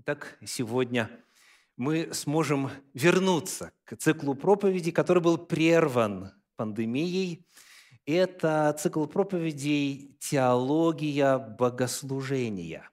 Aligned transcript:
Итак, 0.00 0.38
сегодня 0.46 1.10
мы 1.76 2.14
сможем 2.14 2.70
вернуться 2.94 3.72
к 3.82 3.96
циклу 3.96 4.36
проповедей, 4.36 4.92
который 4.92 5.20
был 5.20 5.38
прерван 5.38 6.30
пандемией. 6.54 7.44
Это 8.06 8.76
цикл 8.78 9.06
проповедей 9.06 10.16
«Теология 10.20 11.38
богослужения». 11.38 12.88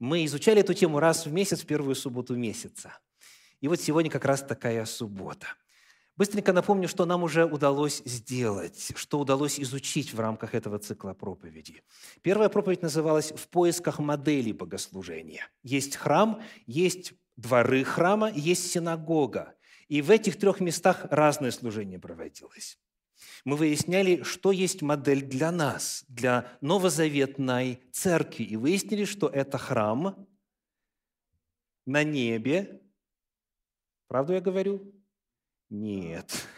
Мы 0.00 0.24
изучали 0.24 0.62
эту 0.62 0.74
тему 0.74 0.98
раз 0.98 1.24
в 1.24 1.32
месяц, 1.32 1.60
в 1.60 1.66
первую 1.66 1.94
субботу 1.94 2.34
месяца. 2.34 2.98
И 3.60 3.68
вот 3.68 3.80
сегодня 3.80 4.10
как 4.10 4.24
раз 4.24 4.42
такая 4.42 4.84
суббота. 4.86 5.46
Быстренько 6.20 6.52
напомню, 6.52 6.86
что 6.86 7.06
нам 7.06 7.22
уже 7.22 7.46
удалось 7.46 8.02
сделать, 8.04 8.92
что 8.94 9.20
удалось 9.20 9.58
изучить 9.58 10.12
в 10.12 10.20
рамках 10.20 10.54
этого 10.54 10.78
цикла 10.78 11.14
проповедей. 11.14 11.80
Первая 12.20 12.50
проповедь 12.50 12.82
называлась 12.82 13.32
«В 13.32 13.48
поисках 13.48 14.00
модели 14.00 14.52
богослужения». 14.52 15.48
Есть 15.62 15.96
храм, 15.96 16.42
есть 16.66 17.14
дворы 17.36 17.84
храма, 17.84 18.30
есть 18.30 18.70
синагога. 18.70 19.54
И 19.88 20.02
в 20.02 20.10
этих 20.10 20.38
трех 20.38 20.60
местах 20.60 21.06
разное 21.10 21.52
служение 21.52 21.98
проводилось. 21.98 22.78
Мы 23.46 23.56
выясняли, 23.56 24.22
что 24.22 24.52
есть 24.52 24.82
модель 24.82 25.22
для 25.22 25.50
нас, 25.50 26.04
для 26.06 26.52
новозаветной 26.60 27.80
церкви. 27.92 28.42
И 28.42 28.56
выяснили, 28.56 29.06
что 29.06 29.26
это 29.26 29.56
храм 29.56 30.28
на 31.86 32.04
небе. 32.04 32.82
Правду 34.06 34.34
я 34.34 34.42
говорю? 34.42 34.99
Нет. 35.70 36.48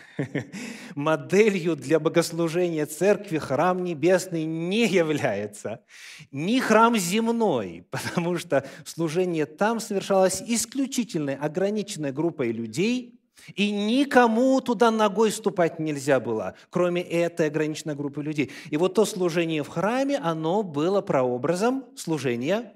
Моделью 0.95 1.77
для 1.77 2.01
богослужения 2.01 2.87
церкви 2.87 3.37
храм 3.37 3.84
небесный 3.84 4.45
не 4.45 4.87
является. 4.87 5.84
Ни 6.31 6.61
храм 6.61 6.97
земной, 6.97 7.87
потому 7.91 8.39
что 8.39 8.67
служение 8.87 9.45
там 9.45 9.81
совершалось 9.81 10.42
исключительной, 10.47 11.34
ограниченной 11.34 12.12
группой 12.12 12.53
людей, 12.53 13.19
и 13.55 13.70
никому 13.70 14.61
туда 14.61 14.91
ногой 14.91 15.31
ступать 15.31 15.78
нельзя 15.78 16.20
было, 16.20 16.55
кроме 16.70 17.03
этой 17.03 17.48
ограниченной 17.48 17.94
группы 17.94 18.22
людей. 18.22 18.50
И 18.70 18.77
вот 18.78 18.94
то 18.94 19.05
служение 19.05 19.62
в 19.62 19.69
храме, 19.69 20.19
оно 20.19 20.62
было 20.62 21.03
прообразом 21.03 21.84
служения 21.97 22.72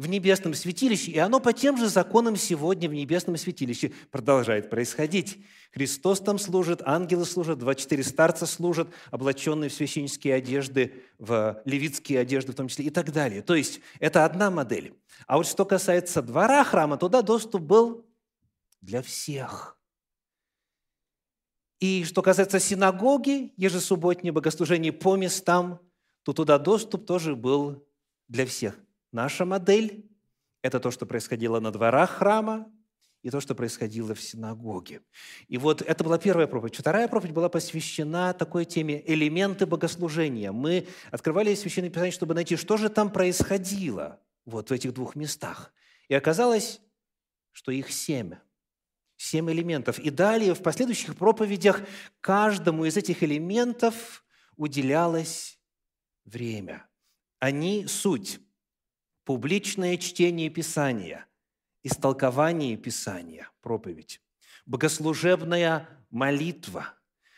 в 0.00 0.08
небесном 0.08 0.54
святилище, 0.54 1.10
и 1.10 1.18
оно 1.18 1.40
по 1.40 1.52
тем 1.52 1.76
же 1.76 1.86
законам 1.86 2.34
сегодня 2.34 2.88
в 2.88 2.94
небесном 2.94 3.36
святилище 3.36 3.92
продолжает 4.10 4.70
происходить. 4.70 5.44
Христос 5.74 6.20
там 6.20 6.38
служит, 6.38 6.80
ангелы 6.86 7.26
служат, 7.26 7.58
24 7.58 8.02
старца 8.02 8.46
служат, 8.46 8.88
облаченные 9.10 9.68
в 9.68 9.74
священнические 9.74 10.36
одежды, 10.36 11.02
в 11.18 11.60
левитские 11.66 12.20
одежды 12.20 12.52
в 12.52 12.54
том 12.54 12.68
числе 12.68 12.86
и 12.86 12.90
так 12.90 13.12
далее. 13.12 13.42
То 13.42 13.54
есть 13.54 13.80
это 13.98 14.24
одна 14.24 14.50
модель. 14.50 14.94
А 15.26 15.36
вот 15.36 15.46
что 15.46 15.66
касается 15.66 16.22
двора 16.22 16.64
храма, 16.64 16.96
туда 16.96 17.20
доступ 17.20 17.60
был 17.60 18.06
для 18.80 19.02
всех. 19.02 19.76
И 21.78 22.04
что 22.04 22.22
касается 22.22 22.58
синагоги, 22.58 23.52
ежесубботнее 23.58 24.32
богослужение 24.32 24.94
по 24.94 25.14
местам, 25.16 25.78
то 26.22 26.32
туда 26.32 26.58
доступ 26.58 27.04
тоже 27.04 27.36
был 27.36 27.86
для 28.28 28.46
всех– 28.46 28.78
Наша 29.12 29.44
модель– 29.44 30.08
это 30.62 30.80
то, 30.80 30.90
что 30.90 31.06
происходило 31.06 31.60
на 31.60 31.72
дворах 31.72 32.10
храма, 32.10 32.70
и 33.22 33.30
то, 33.30 33.40
что 33.40 33.54
происходило 33.54 34.14
в 34.14 34.20
синагоге. 34.20 35.02
И 35.48 35.58
вот 35.58 35.82
это 35.82 36.04
была 36.04 36.18
первая 36.18 36.46
проповедь. 36.46 36.76
Вторая 36.76 37.06
проповедь 37.06 37.34
была 37.34 37.48
посвящена 37.48 38.32
такой 38.32 38.64
теме 38.64 39.02
«элементы 39.06 39.66
богослужения». 39.66 40.52
Мы 40.52 40.86
открывали 41.10 41.54
Священное 41.54 41.90
Писание, 41.90 42.12
чтобы 42.12 42.34
найти, 42.34 42.56
что 42.56 42.76
же 42.76 42.88
там 42.88 43.12
происходило 43.12 44.20
вот 44.46 44.70
в 44.70 44.72
этих 44.72 44.94
двух 44.94 45.16
местах. 45.16 45.72
И 46.08 46.14
оказалось, 46.14 46.80
что 47.52 47.72
их 47.72 47.92
семь. 47.92 48.34
Семь 49.16 49.50
элементов. 49.50 49.98
И 49.98 50.08
далее 50.08 50.54
в 50.54 50.62
последующих 50.62 51.14
проповедях 51.14 51.82
каждому 52.22 52.86
из 52.86 52.96
этих 52.96 53.22
элементов 53.22 54.24
уделялось 54.56 55.60
время. 56.24 56.88
Они– 57.38 57.86
суть 57.88 58.40
публичное 59.30 59.96
чтение 59.96 60.50
Писания, 60.50 61.24
истолкование 61.84 62.76
Писания, 62.76 63.48
проповедь, 63.62 64.20
богослужебная 64.66 65.88
молитва, 66.10 66.94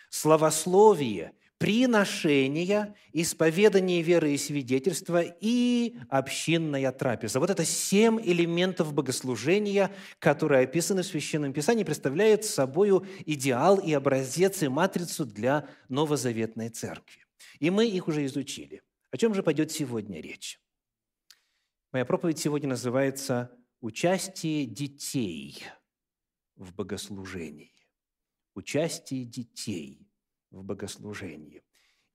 словословие, 0.08 1.34
приношение, 1.58 2.94
исповедание 3.12 4.00
веры 4.00 4.32
и 4.32 4.38
свидетельства 4.38 5.20
и 5.22 5.98
общинная 6.08 6.90
трапеза. 6.92 7.40
Вот 7.40 7.50
это 7.50 7.66
семь 7.66 8.18
элементов 8.22 8.94
богослужения, 8.94 9.94
которые 10.18 10.64
описаны 10.64 11.02
в 11.02 11.06
Священном 11.06 11.52
Писании, 11.52 11.84
представляют 11.84 12.46
собой 12.46 13.06
идеал 13.26 13.76
и 13.76 13.92
образец 13.92 14.62
и 14.62 14.68
матрицу 14.68 15.26
для 15.26 15.68
новозаветной 15.90 16.70
церкви. 16.70 17.26
И 17.60 17.68
мы 17.68 17.86
их 17.86 18.08
уже 18.08 18.24
изучили. 18.24 18.80
О 19.10 19.18
чем 19.18 19.34
же 19.34 19.42
пойдет 19.42 19.70
сегодня 19.70 20.22
речь? 20.22 20.58
Моя 21.92 22.06
проповедь 22.06 22.38
сегодня 22.38 22.70
называется 22.70 23.50
«Участие 23.82 24.64
детей 24.64 25.62
в 26.56 26.74
богослужении». 26.74 27.74
Участие 28.54 29.26
детей 29.26 30.08
в 30.50 30.64
богослужении. 30.64 31.62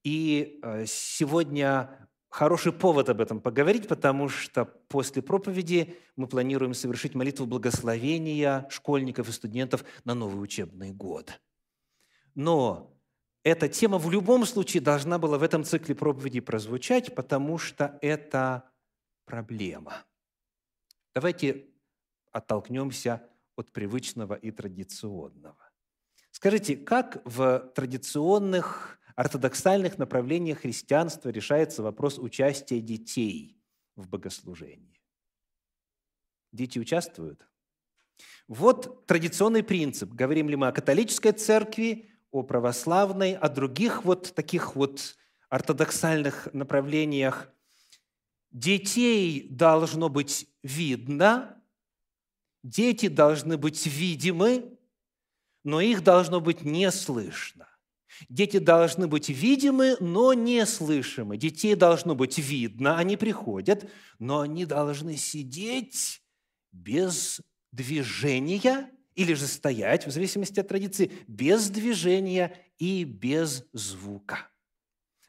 И 0.02 0.58
э, 0.64 0.84
сегодня 0.84 2.08
хороший 2.28 2.72
повод 2.72 3.08
об 3.08 3.20
этом 3.20 3.40
поговорить, 3.40 3.86
потому 3.86 4.28
что 4.28 4.64
после 4.64 5.22
проповеди 5.22 5.96
мы 6.16 6.26
планируем 6.26 6.74
совершить 6.74 7.14
молитву 7.14 7.46
благословения 7.46 8.66
школьников 8.70 9.28
и 9.28 9.32
студентов 9.32 9.84
на 10.02 10.14
новый 10.14 10.42
учебный 10.42 10.90
год. 10.90 11.40
Но 12.34 12.98
эта 13.44 13.68
тема 13.68 13.98
в 13.98 14.10
любом 14.10 14.44
случае 14.44 14.80
должна 14.80 15.20
была 15.20 15.38
в 15.38 15.44
этом 15.44 15.62
цикле 15.62 15.94
проповеди 15.94 16.40
прозвучать, 16.40 17.14
потому 17.14 17.58
что 17.58 17.96
это 18.02 18.64
проблема. 19.28 20.04
Давайте 21.14 21.66
оттолкнемся 22.32 23.22
от 23.56 23.70
привычного 23.72 24.34
и 24.34 24.50
традиционного. 24.50 25.70
Скажите, 26.30 26.76
как 26.76 27.22
в 27.24 27.70
традиционных 27.74 28.98
ортодоксальных 29.16 29.98
направлениях 29.98 30.60
христианства 30.60 31.28
решается 31.28 31.82
вопрос 31.82 32.18
участия 32.18 32.80
детей 32.80 33.60
в 33.96 34.08
богослужении? 34.08 35.00
Дети 36.52 36.78
участвуют? 36.78 37.46
Вот 38.46 39.06
традиционный 39.06 39.62
принцип. 39.62 40.12
Говорим 40.12 40.48
ли 40.48 40.56
мы 40.56 40.68
о 40.68 40.72
католической 40.72 41.32
церкви, 41.32 42.08
о 42.30 42.42
православной, 42.42 43.34
о 43.34 43.48
других 43.48 44.04
вот 44.04 44.34
таких 44.34 44.74
вот 44.74 45.16
ортодоксальных 45.50 46.48
направлениях 46.54 47.52
Детей 48.50 49.46
должно 49.50 50.08
быть 50.08 50.48
видно, 50.62 51.62
дети 52.62 53.08
должны 53.08 53.58
быть 53.58 53.86
видимы, 53.86 54.78
но 55.64 55.80
их 55.80 56.02
должно 56.02 56.40
быть 56.40 56.62
не 56.62 56.90
слышно. 56.90 57.68
Дети 58.28 58.58
должны 58.58 59.06
быть 59.06 59.28
видимы, 59.28 59.96
но 60.00 60.32
не 60.32 60.64
слышимы. 60.66 61.36
Детей 61.36 61.74
должно 61.74 62.14
быть 62.14 62.38
видно, 62.38 62.96
они 62.96 63.16
приходят, 63.16 63.88
но 64.18 64.40
они 64.40 64.64
должны 64.64 65.16
сидеть 65.16 66.22
без 66.72 67.40
движения 67.70 68.90
или 69.14 69.34
же 69.34 69.46
стоять, 69.46 70.06
в 70.06 70.10
зависимости 70.10 70.58
от 70.58 70.68
традиции, 70.68 71.12
без 71.26 71.68
движения 71.68 72.56
и 72.78 73.04
без 73.04 73.64
звука. 73.72 74.48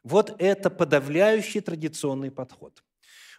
Вот 0.04 0.36
это 0.40 0.70
подавляющий 0.70 1.60
традиционный 1.60 2.32
подход– 2.32 2.84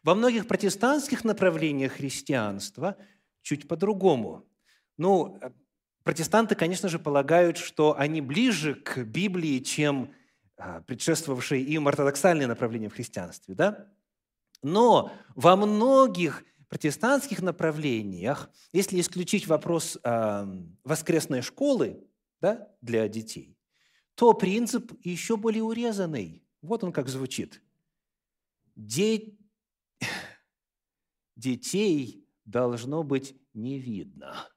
во 0.03 0.15
многих 0.15 0.47
протестантских 0.49 1.25
направлениях 1.25 1.93
христианства 1.93 2.97
чуть 3.43 3.69
по-другому. 3.69 4.47
Ну, 4.97 5.39
э, 5.41 5.51
протестанты, 6.03 6.55
конечно 6.55 6.89
же, 6.89 6.99
полагают, 6.99 7.59
что 7.59 7.99
они 7.99 8.21
ближе 8.21 8.75
к 8.75 9.05
Библии, 9.05 9.59
чем 9.61 10.13
а, 10.57 10.83
предшествовавшие 10.83 11.63
им 11.63 11.89
ортодоксальные 11.89 12.47
направления 12.47 12.89
в 12.89 12.95
христианстве, 12.95 13.55
да? 13.55 13.87
Но 14.63 15.11
во 15.35 15.57
многих 15.57 16.45
протестантских 16.69 17.41
направлениях, 17.41 18.51
если 18.73 19.01
исключить 19.01 19.47
вопрос 19.47 19.99
э, 20.03 20.47
воскресной 20.85 21.41
школы 21.41 22.07
да, 22.41 22.69
для 22.83 23.09
детей, 23.09 23.59
то 24.15 24.35
принцип 24.35 24.93
еще 25.03 25.37
более 25.39 25.63
урезанный. 25.63 26.45
Вот 26.61 26.85
он 26.85 26.93
как 26.93 27.09
звучит. 27.09 27.63
Де 28.77 29.35
детей 31.41 32.25
должно 32.45 33.03
быть 33.03 33.35
не 33.55 33.79
видно. 33.79 34.49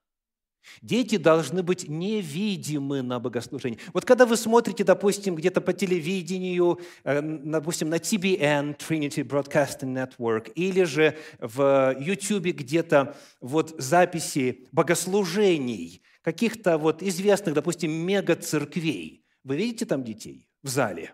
Дети 0.81 1.18
должны 1.18 1.62
быть 1.62 1.89
невидимы 1.89 3.01
на 3.01 3.19
богослужении. 3.19 3.80
Вот 3.91 4.06
когда 4.06 4.25
вы 4.25 4.38
смотрите, 4.38 4.83
допустим, 4.83 5.35
где-то 5.35 5.62
по 5.62 5.74
телевидению, 5.74 6.80
э, 7.03 7.21
допустим, 7.21 7.89
на 7.89 7.95
TBN, 7.95 8.77
Trinity 8.77 9.24
Broadcasting 9.24 9.94
Network, 9.94 10.51
или 10.53 10.83
же 10.83 11.18
в 11.39 11.95
YouTube 12.00 12.56
где-то 12.56 13.15
вот 13.41 13.75
записи 13.77 14.68
богослужений 14.71 16.01
каких-то 16.21 16.77
вот 16.77 17.03
известных, 17.03 17.56
допустим, 17.56 17.91
мега-церквей, 17.91 19.25
вы 19.44 19.56
видите 19.57 19.85
там 19.85 20.03
детей 20.03 20.47
в 20.62 20.69
зале? 20.69 21.13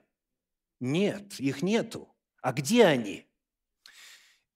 Нет, 0.80 1.40
их 1.40 1.64
нету. 1.64 2.16
А 2.42 2.54
где 2.54 2.86
они? 2.86 3.29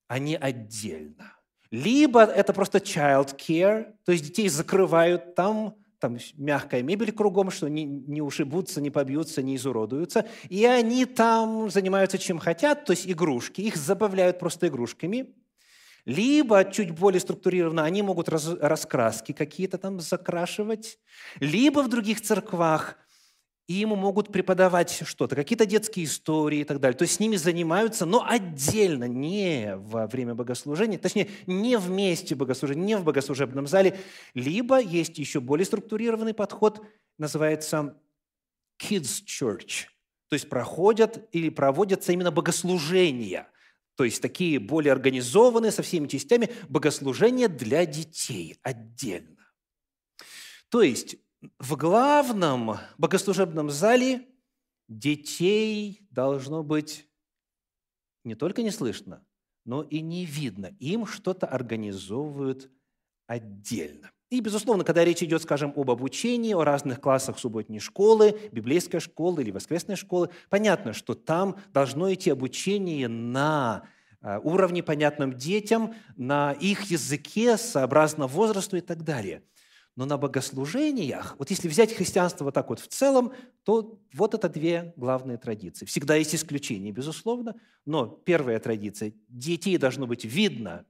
Они 0.08 0.36
отдельно. 0.36 1.34
Либо 1.70 2.22
это 2.22 2.52
просто 2.52 2.78
child 2.78 3.36
care, 3.36 3.94
то 4.04 4.12
есть 4.12 4.24
детей 4.24 4.48
закрывают 4.48 5.34
там, 5.34 5.74
там 5.98 6.18
мягкая 6.36 6.82
мебель 6.82 7.10
кругом, 7.10 7.50
что 7.50 7.68
не, 7.68 7.84
не 7.84 8.22
ушибутся, 8.22 8.80
не 8.80 8.90
побьются, 8.90 9.42
не 9.42 9.56
изуродуются. 9.56 10.26
И 10.48 10.64
они 10.66 11.04
там 11.04 11.70
занимаются 11.70 12.18
чем 12.18 12.38
хотят, 12.38 12.84
то 12.84 12.92
есть 12.92 13.10
игрушки. 13.10 13.60
Их 13.62 13.76
забавляют 13.76 14.38
просто 14.38 14.68
игрушками. 14.68 15.34
Либо 16.04 16.64
чуть 16.64 16.90
более 16.90 17.20
структурированно 17.20 17.82
они 17.82 18.02
могут 18.02 18.28
раз, 18.28 18.46
раскраски 18.60 19.32
какие-то 19.32 19.78
там 19.78 20.00
закрашивать. 20.00 20.98
Либо 21.40 21.82
в 21.82 21.88
других 21.88 22.20
церквах 22.20 22.98
и 23.66 23.74
ему 23.74 23.96
могут 23.96 24.30
преподавать 24.30 25.02
что-то, 25.06 25.34
какие-то 25.34 25.64
детские 25.64 26.04
истории 26.04 26.60
и 26.60 26.64
так 26.64 26.80
далее. 26.80 26.96
То 26.96 27.02
есть 27.02 27.14
с 27.14 27.20
ними 27.20 27.36
занимаются, 27.36 28.04
но 28.04 28.24
отдельно, 28.26 29.04
не 29.04 29.76
во 29.76 30.06
время 30.06 30.34
богослужения, 30.34 30.98
точнее, 30.98 31.30
не 31.46 31.78
вместе 31.78 32.34
богослужения, 32.34 32.84
не 32.84 32.96
в 32.96 33.04
богослужебном 33.04 33.66
зале. 33.66 33.98
Либо 34.34 34.78
есть 34.80 35.18
еще 35.18 35.40
более 35.40 35.64
структурированный 35.64 36.34
подход, 36.34 36.84
называется 37.16 37.96
Kids 38.82 39.24
Church. 39.26 39.86
То 40.28 40.34
есть 40.34 40.48
проходят 40.48 41.28
или 41.32 41.48
проводятся 41.48 42.12
именно 42.12 42.30
богослужения. 42.30 43.48
То 43.96 44.04
есть 44.04 44.20
такие 44.20 44.58
более 44.58 44.92
организованные 44.92 45.70
со 45.70 45.82
всеми 45.82 46.08
частями 46.08 46.50
богослужения 46.68 47.48
для 47.48 47.86
детей 47.86 48.58
отдельно. 48.62 49.46
То 50.68 50.82
есть 50.82 51.16
в 51.58 51.76
главном 51.76 52.78
богослужебном 52.98 53.70
зале 53.70 54.26
детей 54.88 56.06
должно 56.10 56.62
быть 56.62 57.08
не 58.24 58.34
только 58.34 58.62
не 58.62 58.70
слышно, 58.70 59.24
но 59.64 59.82
и 59.82 60.00
не 60.00 60.24
видно. 60.24 60.74
Им 60.78 61.06
что-то 61.06 61.46
организовывают 61.46 62.70
отдельно. 63.26 64.10
И, 64.30 64.40
безусловно, 64.40 64.84
когда 64.84 65.04
речь 65.04 65.22
идет, 65.22 65.42
скажем, 65.42 65.72
об 65.76 65.90
обучении, 65.90 66.54
о 66.54 66.64
разных 66.64 67.00
классах 67.00 67.38
субботней 67.38 67.78
школы, 67.78 68.38
библейской 68.50 68.98
школы 68.98 69.42
или 69.42 69.50
воскресной 69.50 69.96
школы, 69.96 70.30
понятно, 70.50 70.92
что 70.92 71.14
там 71.14 71.56
должно 71.72 72.12
идти 72.12 72.30
обучение 72.30 73.06
на 73.06 73.86
а, 74.20 74.40
уровне, 74.40 74.82
понятном 74.82 75.34
детям, 75.34 75.94
на 76.16 76.52
их 76.52 76.84
языке, 76.84 77.56
сообразно 77.56 78.26
возрасту 78.26 78.76
и 78.76 78.80
так 78.80 79.04
далее– 79.04 79.42
но 79.96 80.06
на 80.06 80.18
богослужениях, 80.18 81.36
вот 81.38 81.50
если 81.50 81.68
взять 81.68 81.94
христианство 81.94 82.44
вот 82.44 82.54
так 82.54 82.68
вот 82.68 82.80
в 82.80 82.88
целом, 82.88 83.32
то 83.62 84.00
вот 84.12 84.34
это 84.34 84.48
две 84.48 84.92
главные 84.96 85.38
традиции. 85.38 85.84
Всегда 85.86 86.16
есть 86.16 86.34
исключения, 86.34 86.90
безусловно, 86.90 87.54
но 87.84 88.06
первая 88.06 88.58
традиция– 88.58 89.12
детей 89.28 89.78
должно 89.78 90.06
быть 90.06 90.24
видно, 90.24 90.84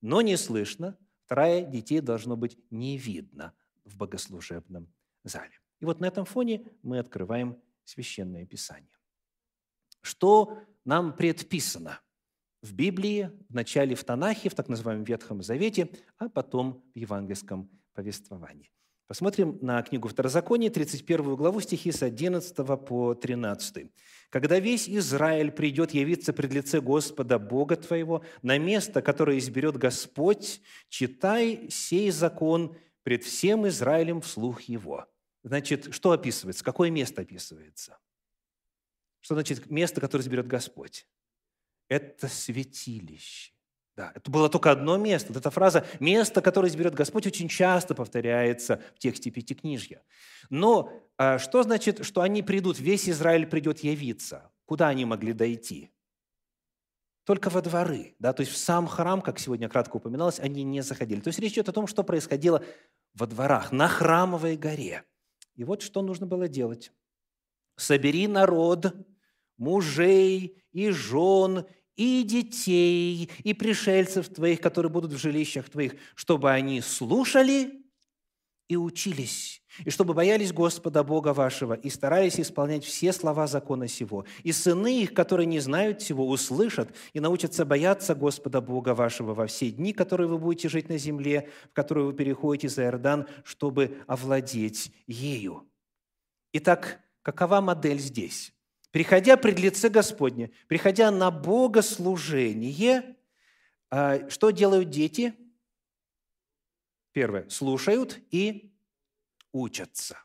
но 0.00 0.20
не 0.20 0.36
слышно. 0.36 0.96
Вторая– 1.24 1.62
детей 1.66 2.00
должно 2.00 2.36
быть 2.36 2.56
не 2.70 2.96
видно 2.96 3.54
в 3.84 3.96
богослужебном 3.96 4.92
зале. 5.24 5.58
И 5.80 5.84
вот 5.84 6.00
на 6.00 6.06
этом 6.06 6.24
фоне 6.24 6.64
мы 6.82 6.98
открываем 6.98 7.60
Священное 7.84 8.46
Писание. 8.46 8.92
Что 10.00 10.58
нам 10.84 11.14
предписано 11.16 12.00
в 12.62 12.72
Библии, 12.72 13.30
в 13.48 13.54
начале 13.54 13.94
в 13.94 14.04
Танахе, 14.04 14.48
в 14.48 14.54
так 14.54 14.68
называемом 14.68 15.04
Ветхом 15.04 15.42
Завете, 15.42 15.90
а 16.18 16.28
потом 16.28 16.84
в 16.94 16.98
Евангельском 16.98 17.70
повествовании. 17.98 18.70
Посмотрим 19.08 19.58
на 19.60 19.82
книгу 19.82 20.06
Второзакония, 20.06 20.70
31 20.70 21.34
главу, 21.34 21.60
стихи 21.60 21.90
с 21.90 22.04
11 22.04 22.54
по 22.86 23.14
13. 23.14 23.90
«Когда 24.30 24.60
весь 24.60 24.88
Израиль 24.88 25.50
придет 25.50 25.90
явиться 25.90 26.32
пред 26.32 26.52
лице 26.52 26.80
Господа 26.80 27.40
Бога 27.40 27.74
твоего 27.74 28.22
на 28.42 28.56
место, 28.56 29.02
которое 29.02 29.38
изберет 29.38 29.76
Господь, 29.76 30.60
читай 30.88 31.68
сей 31.70 32.12
закон 32.12 32.76
пред 33.02 33.24
всем 33.24 33.66
Израилем 33.66 34.20
вслух 34.20 34.62
его». 34.62 35.06
Значит, 35.42 35.92
что 35.92 36.12
описывается? 36.12 36.62
Какое 36.62 36.90
место 36.90 37.22
описывается? 37.22 37.98
Что 39.20 39.34
значит 39.34 39.68
место, 39.70 40.00
которое 40.00 40.22
изберет 40.22 40.46
Господь? 40.46 41.08
Это 41.88 42.28
святилище. 42.28 43.57
Да, 43.98 44.12
это 44.14 44.30
было 44.30 44.48
только 44.48 44.70
одно 44.70 44.96
место. 44.96 45.32
Вот 45.32 45.38
эта 45.38 45.50
фраза 45.50 45.84
«место, 45.98 46.40
которое 46.40 46.68
изберет 46.68 46.94
Господь» 46.94 47.26
очень 47.26 47.48
часто 47.48 47.96
повторяется 47.96 48.80
в 48.94 49.00
тексте 49.00 49.32
Пятикнижья. 49.32 50.04
Но 50.50 50.92
а, 51.16 51.40
что 51.40 51.64
значит, 51.64 52.06
что 52.06 52.20
они 52.20 52.44
придут, 52.44 52.78
весь 52.78 53.08
Израиль 53.08 53.48
придет 53.48 53.80
явиться? 53.80 54.52
Куда 54.66 54.86
они 54.86 55.04
могли 55.04 55.32
дойти? 55.32 55.90
Только 57.24 57.50
во 57.50 57.60
дворы. 57.60 58.14
Да? 58.20 58.32
То 58.32 58.42
есть 58.42 58.52
в 58.52 58.56
сам 58.56 58.86
храм, 58.86 59.20
как 59.20 59.40
сегодня 59.40 59.68
кратко 59.68 59.96
упоминалось, 59.96 60.38
они 60.38 60.62
не 60.62 60.80
заходили. 60.82 61.18
То 61.18 61.30
есть 61.30 61.40
речь 61.40 61.54
идет 61.54 61.68
о 61.68 61.72
том, 61.72 61.88
что 61.88 62.04
происходило 62.04 62.62
во 63.14 63.26
дворах, 63.26 63.72
на 63.72 63.88
храмовой 63.88 64.56
горе. 64.56 65.02
И 65.56 65.64
вот 65.64 65.82
что 65.82 66.02
нужно 66.02 66.24
было 66.24 66.46
делать. 66.46 66.92
«Собери 67.74 68.28
народ, 68.28 68.94
мужей 69.56 70.62
и 70.70 70.90
жен, 70.90 71.66
и 71.98 72.22
детей, 72.22 73.28
и 73.42 73.52
пришельцев 73.52 74.28
твоих, 74.28 74.60
которые 74.60 74.90
будут 74.90 75.12
в 75.12 75.18
жилищах 75.18 75.68
твоих, 75.68 75.96
чтобы 76.14 76.50
они 76.50 76.80
слушали 76.80 77.82
и 78.68 78.76
учились, 78.76 79.62
и 79.84 79.90
чтобы 79.90 80.14
боялись 80.14 80.52
Господа 80.52 81.02
Бога 81.02 81.32
вашего, 81.32 81.74
и 81.74 81.90
старались 81.90 82.38
исполнять 82.38 82.84
все 82.84 83.12
слова 83.12 83.48
закона 83.48 83.88
сего. 83.88 84.24
И 84.44 84.52
сыны 84.52 85.02
их, 85.02 85.12
которые 85.12 85.46
не 85.46 85.58
знают 85.58 86.00
всего, 86.00 86.28
услышат 86.28 86.94
и 87.14 87.20
научатся 87.20 87.64
бояться 87.64 88.14
Господа 88.14 88.60
Бога 88.60 88.94
вашего 88.94 89.34
во 89.34 89.46
все 89.46 89.70
дни, 89.70 89.92
которые 89.92 90.28
вы 90.28 90.38
будете 90.38 90.68
жить 90.68 90.88
на 90.88 90.98
земле, 90.98 91.50
в 91.70 91.74
которую 91.74 92.06
вы 92.06 92.12
переходите 92.12 92.68
за 92.68 92.84
Иордан, 92.84 93.26
чтобы 93.42 93.98
овладеть 94.06 94.92
ею. 95.08 95.68
Итак, 96.52 97.00
какова 97.22 97.60
модель 97.60 97.98
здесь? 97.98 98.52
Приходя 98.90 99.36
пред 99.36 99.58
лице 99.58 99.88
Господне, 99.88 100.50
приходя 100.66 101.10
на 101.10 101.30
богослужение, 101.30 103.16
а, 103.90 104.28
что 104.28 104.50
делают 104.50 104.90
дети? 104.90 105.34
Первое, 107.12 107.48
слушают 107.48 108.18
и 108.30 108.72
учатся. 109.52 110.18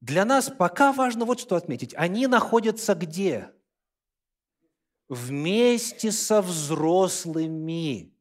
Для 0.00 0.24
нас 0.24 0.50
пока 0.50 0.92
важно 0.92 1.24
вот 1.24 1.40
что 1.40 1.56
отметить. 1.56 1.94
Они 1.96 2.26
находятся 2.26 2.94
где? 2.94 3.52
Вместе 5.08 6.12
со 6.12 6.42
взрослыми. 6.42 8.12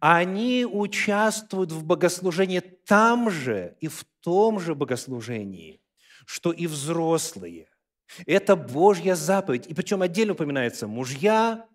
Они 0.00 0.66
участвуют 0.66 1.72
в 1.72 1.84
богослужении 1.84 2.60
там 2.60 3.30
же 3.30 3.76
и 3.80 3.88
в 3.88 4.04
том 4.20 4.60
же 4.60 4.74
богослужении, 4.74 5.80
что 6.26 6.52
и 6.52 6.66
взрослые– 6.66 7.70
это 8.26 8.56
Божья 8.56 9.14
заповедь. 9.14 9.66
И 9.66 9.74
причем 9.74 10.02
отдельно 10.02 10.32
упоминается 10.32 10.86
мужья, 10.86 11.66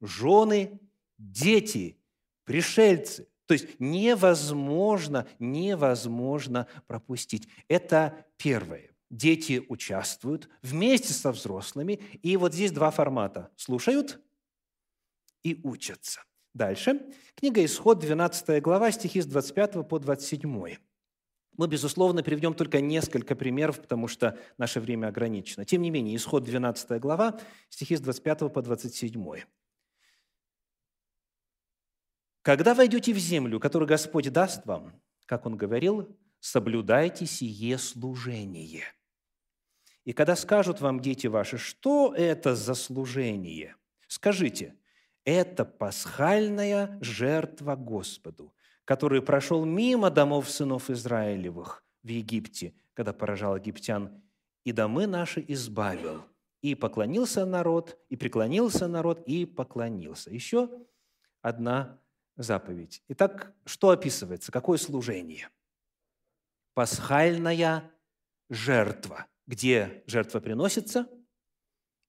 жены, 0.00 0.80
дети, 1.18 1.98
пришельцы. 2.44 3.28
То 3.46 3.54
есть 3.54 3.80
невозможно, 3.80 5.26
невозможно 5.38 6.66
пропустить. 6.86 7.48
Это 7.68 8.26
первое. 8.36 8.90
Дети 9.10 9.64
участвуют 9.68 10.48
вместе 10.62 11.12
со 11.12 11.32
взрослыми. 11.32 11.94
И 12.22 12.36
вот 12.36 12.54
здесь 12.54 12.70
два 12.70 12.90
формата. 12.90 13.50
Слушают 13.56 14.20
и 15.42 15.60
учатся. 15.64 16.22
Дальше. 16.54 17.00
Книга 17.34 17.64
Исход, 17.64 17.98
12 17.98 18.62
глава, 18.62 18.90
стихи 18.92 19.20
с 19.20 19.26
25 19.26 19.88
по 19.88 19.98
27. 19.98 20.76
Мы, 21.56 21.66
безусловно, 21.66 22.22
приведем 22.22 22.54
только 22.54 22.80
несколько 22.80 23.34
примеров, 23.34 23.80
потому 23.80 24.08
что 24.08 24.38
наше 24.56 24.80
время 24.80 25.08
ограничено. 25.08 25.64
Тем 25.64 25.82
не 25.82 25.90
менее, 25.90 26.16
исход 26.16 26.44
12 26.44 27.00
глава, 27.00 27.38
стихи 27.68 27.96
с 27.96 28.00
25 28.00 28.52
по 28.52 28.62
27. 28.62 29.44
«Когда 32.42 32.74
войдете 32.74 33.12
в 33.12 33.18
землю, 33.18 33.60
которую 33.60 33.88
Господь 33.88 34.32
даст 34.32 34.64
вам, 34.64 35.00
как 35.26 35.44
Он 35.46 35.56
говорил, 35.56 36.16
соблюдайте 36.40 37.26
сие 37.26 37.78
служение. 37.78 38.84
И 40.04 40.12
когда 40.12 40.34
скажут 40.34 40.80
вам 40.80 41.00
дети 41.00 41.26
ваши, 41.26 41.58
что 41.58 42.14
это 42.14 42.56
за 42.56 42.74
служение, 42.74 43.76
скажите, 44.08 44.74
это 45.30 45.64
пасхальная 45.64 46.98
жертва 47.00 47.76
Господу, 47.76 48.54
который 48.84 49.22
прошел 49.22 49.64
мимо 49.64 50.10
домов 50.10 50.50
сынов 50.50 50.90
Израилевых 50.90 51.84
в 52.02 52.08
Египте, 52.08 52.74
когда 52.94 53.12
поражал 53.12 53.56
египтян, 53.56 54.22
и 54.64 54.72
домы 54.72 55.06
наши 55.06 55.44
избавил. 55.48 56.24
И 56.60 56.74
поклонился 56.74 57.46
народ, 57.46 57.98
и 58.10 58.16
преклонился 58.16 58.86
народ, 58.86 59.22
и 59.26 59.46
поклонился. 59.46 60.30
Еще 60.30 60.68
одна 61.40 61.98
заповедь. 62.36 63.02
Итак, 63.08 63.54
что 63.64 63.90
описывается? 63.90 64.52
Какое 64.52 64.76
служение? 64.76 65.48
Пасхальная 66.74 67.90
жертва. 68.50 69.26
Где 69.46 70.02
жертва 70.06 70.40
приносится? 70.40 71.08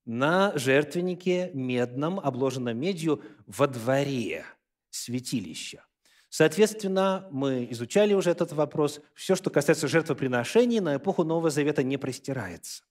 На 0.05 0.57
жертвеннике 0.57 1.51
медном, 1.53 2.19
обложенном 2.19 2.77
медью, 2.77 3.21
во 3.45 3.67
дворе 3.67 4.45
святилища. 4.89 5.85
Соответственно, 6.29 7.27
мы 7.29 7.67
изучали 7.71 8.13
уже 8.13 8.31
этот 8.31 8.53
вопрос. 8.53 9.01
Все, 9.13 9.35
что 9.35 9.49
касается 9.49 9.89
жертвоприношений, 9.89 10.79
на 10.79 10.95
эпоху 10.95 11.25
Нового 11.25 11.49
Завета 11.49 11.83
не 11.83 11.97
простирается. 11.97 12.83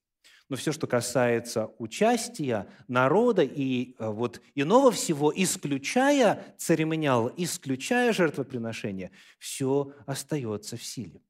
Но 0.50 0.56
все, 0.56 0.72
что 0.72 0.86
касается 0.86 1.70
участия 1.78 2.68
народа 2.86 3.42
и 3.42 3.94
э, 3.98 4.10
вот 4.10 4.42
иного 4.54 4.90
всего, 4.90 5.32
исключая 5.34 6.54
церемониал, 6.58 7.32
исключая 7.36 8.12
жертвоприношение, 8.12 9.10
все 9.38 9.94
остается 10.06 10.76
в 10.76 10.84
силе. 10.84 11.22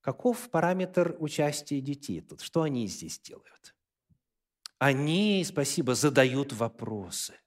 Каков 0.00 0.50
параметр 0.50 1.14
участия 1.20 1.80
детей 1.80 2.20
тут? 2.20 2.40
Что 2.40 2.62
они 2.62 2.88
здесь 2.88 3.20
делают? 3.20 3.75
Они, 4.78 5.44
спасибо, 5.46 5.94
задают 5.94 6.52
вопросы– 6.52 7.34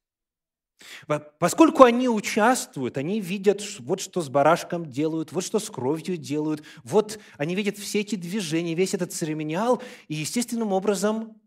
Поскольку 1.40 1.84
они 1.84 2.08
участвуют, 2.08 2.98
они 2.98 3.20
видят, 3.20 3.62
вот 3.80 4.00
что 4.00 4.22
с 4.22 4.30
барашком 4.30 4.90
делают, 4.90 5.32
вот 5.32 5.44
что 5.44 5.60
с 5.60 5.70
кровью 5.70 6.18
делают, 6.18 6.64
вот 6.84 7.20
они 7.38 7.56
видят 7.56 7.78
все 7.78 8.00
эти 8.00 8.16
движения, 8.16 8.76
весь 8.76 8.94
этот 8.94 9.12
церемониал, 9.12 9.82
и 10.08 10.16
естественным 10.16 10.72
образом 10.72 11.40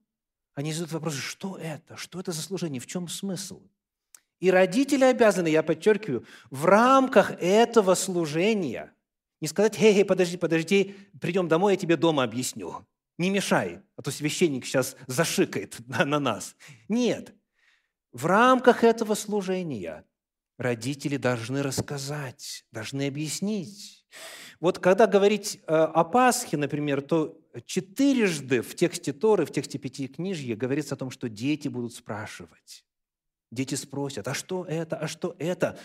они 0.54 0.72
задают 0.72 0.92
вопрос, 0.92 1.14
что 1.14 1.56
это, 1.56 1.96
что 1.96 2.20
это 2.20 2.32
за 2.32 2.42
служение, 2.42 2.80
в 2.80 2.86
чем 2.86 3.08
смысл? 3.08 3.62
И 4.38 4.50
родители 4.50 5.04
обязаны, 5.04 5.48
я 5.48 5.62
подчеркиваю, 5.62 6.26
в 6.50 6.66
рамках 6.66 7.30
этого 7.40 7.94
служения 7.94 8.92
не 9.40 9.48
сказать, 9.48 9.74
«Хей, 9.74 9.92
хей, 9.92 10.04
подожди, 10.04 10.36
подожди, 10.36 10.94
придем 11.20 11.48
домой, 11.48 11.72
я 11.72 11.76
тебе 11.76 11.96
дома 11.96 12.22
объясню». 12.22 12.86
Не 13.18 13.30
мешай, 13.30 13.80
а 13.96 14.02
то 14.02 14.10
священник 14.10 14.64
сейчас 14.64 14.96
зашикает 15.06 15.76
на, 15.86 16.04
на 16.04 16.18
нас. 16.18 16.56
Нет– 16.88 17.34
в 18.12 18.26
рамках 18.26 18.84
этого 18.84 19.14
служения 19.14 20.04
родители 20.58 21.16
должны 21.16 21.62
рассказать, 21.62 22.64
должны 22.70 23.06
объяснить. 23.06 24.06
Вот 24.60 24.78
когда 24.78 25.06
говорить 25.06 25.60
э, 25.66 25.74
о 25.74 26.04
Пасхе, 26.04 26.58
например, 26.58 27.00
то 27.00 27.40
четырежды 27.64 28.60
в 28.60 28.76
тексте 28.76 29.14
Торы, 29.14 29.46
в 29.46 29.50
тексте 29.50 29.78
Пятикнижья 29.78 30.54
говорится 30.54 30.94
о 30.94 30.98
том, 30.98 31.10
что 31.10 31.30
дети 31.30 31.68
будут 31.68 31.94
спрашивать. 31.94 32.84
Дети 33.50 33.74
спросят, 33.76 34.28
а 34.28 34.34
что 34.34 34.66
это, 34.66 34.98
а 34.98 35.08
что 35.08 35.34
это? 35.38 35.78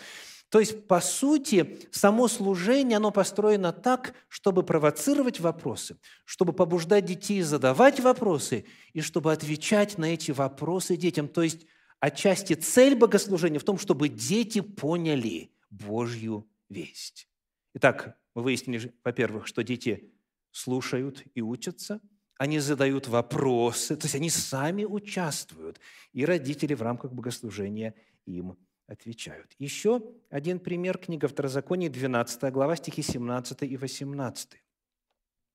То 0.50 0.60
есть, 0.60 0.86
по 0.86 1.00
сути, 1.00 1.78
само 1.92 2.26
служение, 2.26 2.96
оно 2.96 3.10
построено 3.10 3.72
так, 3.72 4.14
чтобы 4.28 4.62
провоцировать 4.62 5.40
вопросы, 5.40 5.98
чтобы 6.24 6.54
побуждать 6.54 7.04
детей 7.04 7.42
задавать 7.42 8.00
вопросы 8.00 8.64
и 8.94 9.02
чтобы 9.02 9.32
отвечать 9.32 9.98
на 9.98 10.06
эти 10.06 10.30
вопросы 10.30 10.96
детям. 10.96 11.28
То 11.28 11.42
есть, 11.42 11.66
отчасти 12.00 12.54
цель 12.54 12.96
богослужения 12.96 13.58
в 13.58 13.64
том, 13.64 13.78
чтобы 13.78 14.08
дети 14.08 14.60
поняли 14.60 15.50
Божью 15.70 16.48
весть. 16.70 17.28
Итак, 17.74 18.18
мы 18.34 18.42
выяснили, 18.42 18.94
во-первых, 19.04 19.46
что 19.46 19.62
дети 19.62 20.10
слушают 20.50 21.24
и 21.34 21.42
учатся, 21.42 22.00
они 22.38 22.60
задают 22.60 23.08
вопросы, 23.08 23.96
то 23.96 24.06
есть 24.06 24.14
они 24.14 24.30
сами 24.30 24.84
участвуют, 24.84 25.80
и 26.12 26.24
родители 26.24 26.74
в 26.74 26.82
рамках 26.82 27.12
богослужения 27.12 27.94
им 28.26 28.56
отвечают. 28.88 29.54
Еще 29.58 30.02
один 30.30 30.58
пример, 30.58 30.98
книга 30.98 31.28
Второзакония, 31.28 31.90
12 31.90 32.52
глава, 32.52 32.74
стихи 32.74 33.02
17 33.02 33.62
и 33.62 33.76
18. 33.76 34.62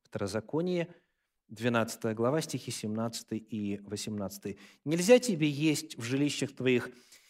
Второзаконие, 0.03 0.87
12 1.49 2.15
глава, 2.15 2.41
стихи 2.41 2.71
17 2.71 3.27
и 3.31 3.79
18. 3.83 4.57
«Нельзя 4.85 5.19
тебе 5.19 5.49
есть 5.49 5.97
в 5.97 6.03
жилищах 6.03 6.55
твоих 6.55 6.89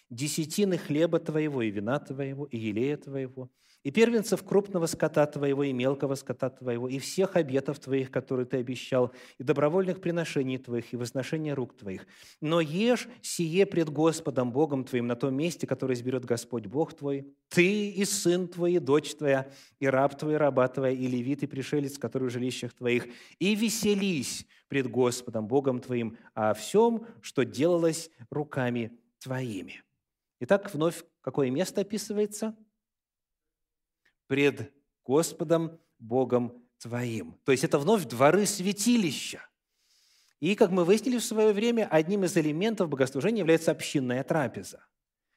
десятины 0.10 0.78
хлеба 0.78 1.20
твоего 1.20 1.62
и 1.62 1.72
вина 1.72 2.00
твоего 2.00 2.46
и 2.46 2.58
елея 2.58 2.98
твоего, 2.98 3.50
и 3.84 3.92
первенцев 3.92 4.44
крупного 4.44 4.86
скота 4.86 5.26
твоего 5.26 5.64
и 5.64 5.74
мелкого 5.74 6.16
скота 6.16 6.50
твоего, 6.50 6.88
и 6.88 7.00
всех 7.00 7.36
обетов 7.36 7.80
твоих, 7.80 8.12
которые 8.12 8.46
ты 8.46 8.58
обещал, 8.58 9.12
и 9.38 9.44
добровольных 9.44 10.00
приношений 10.02 10.58
твоих, 10.58 10.94
и 10.94 10.98
возношения 10.98 11.54
рук 11.54 11.76
твоих. 11.76 12.08
Но 12.40 12.62
ешь 12.62 13.08
сие 13.22 13.66
пред 13.66 13.90
Господом 13.90 14.52
Богом 14.52 14.86
твоим 14.86 15.08
на 15.08 15.16
том 15.16 15.36
месте, 15.36 15.68
которое 15.68 15.96
изберет 15.96 16.26
Господь 16.26 16.66
Бог 16.66 16.94
твой, 16.94 17.36
ты 17.50 17.90
и 17.90 18.06
сын 18.06 18.48
твой, 18.48 18.74
и 18.74 18.80
дочь 18.80 19.16
твоя, 19.16 19.50
и 19.80 19.88
раб 19.88 20.18
твой, 20.18 20.34
и 20.34 20.38
раба 20.38 20.68
твоя, 20.70 20.94
и 20.94 21.08
левит, 21.08 21.44
и 21.44 21.48
пришелец, 21.48 21.98
который 21.98 22.30
в 22.30 22.32
жилищах 22.32 22.74
твоих, 22.74 23.08
и 23.40 23.56
веселись 23.56 24.46
пред 24.70 24.90
Господом 24.90 25.48
Богом 25.48 25.80
твоим 25.80 26.18
о 26.34 26.54
всем, 26.54 27.06
что 27.22 27.44
делалось 27.44 28.10
руками 28.30 28.98
твоими». 29.20 29.84
Итак, 30.40 30.74
вновь 30.74 31.04
какое 31.22 31.52
место 31.52 31.82
описывается– 31.82 32.56
пред 34.34 34.74
Господом 35.06 35.80
Богом 36.00 36.66
твоим. 36.80 37.38
То 37.46 37.52
есть 37.52 37.64
это 37.64 37.78
вновь 37.78 38.06
дворы 38.06 38.48
святилища. 38.48 39.48
И, 40.40 40.56
как 40.56 40.72
мы 40.72 40.86
выяснили 40.86 41.20
в 41.20 41.24
свое 41.24 41.54
время, 41.54 41.88
одним 41.92 42.24
из 42.24 42.36
элементов 42.36 42.90
богослужения 42.90 43.42
является 43.42 43.70
общинная 43.70 44.24
трапеза, 44.24 44.88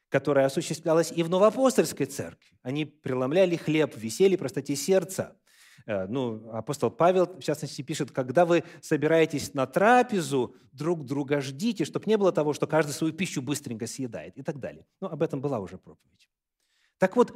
которая 0.08 0.46
осуществлялась 0.46 1.12
и 1.12 1.22
в 1.22 1.28
Новоапостольской 1.28 2.06
церкви. 2.06 2.56
Они 2.62 2.86
преломляли 2.86 3.56
хлеб 3.56 3.94
веселье, 3.98 4.38
простоте 4.38 4.74
сердца. 4.74 5.36
Э, 5.84 6.06
ну, 6.06 6.48
апостол 6.52 6.90
Павел, 6.90 7.26
в 7.26 7.42
частности, 7.42 7.82
пишет, 7.82 8.12
когда 8.12 8.46
вы 8.46 8.64
собираетесь 8.80 9.52
на 9.52 9.66
трапезу, 9.66 10.56
друг 10.72 11.04
друга 11.04 11.42
ждите, 11.42 11.84
чтобы 11.84 12.06
не 12.06 12.16
было 12.16 12.32
того, 12.32 12.54
что 12.54 12.66
каждый 12.66 12.92
свою 12.92 13.12
пищу 13.12 13.42
быстренько 13.42 13.86
съедает 13.86 14.38
и 14.38 14.42
так 14.42 14.58
далее. 14.58 14.86
Ну, 15.02 15.08
об 15.08 15.20
этом 15.20 15.42
была 15.42 15.60
уже 15.60 15.76
проповедь. 15.76 16.30
Так 16.96 17.14
вот, 17.14 17.34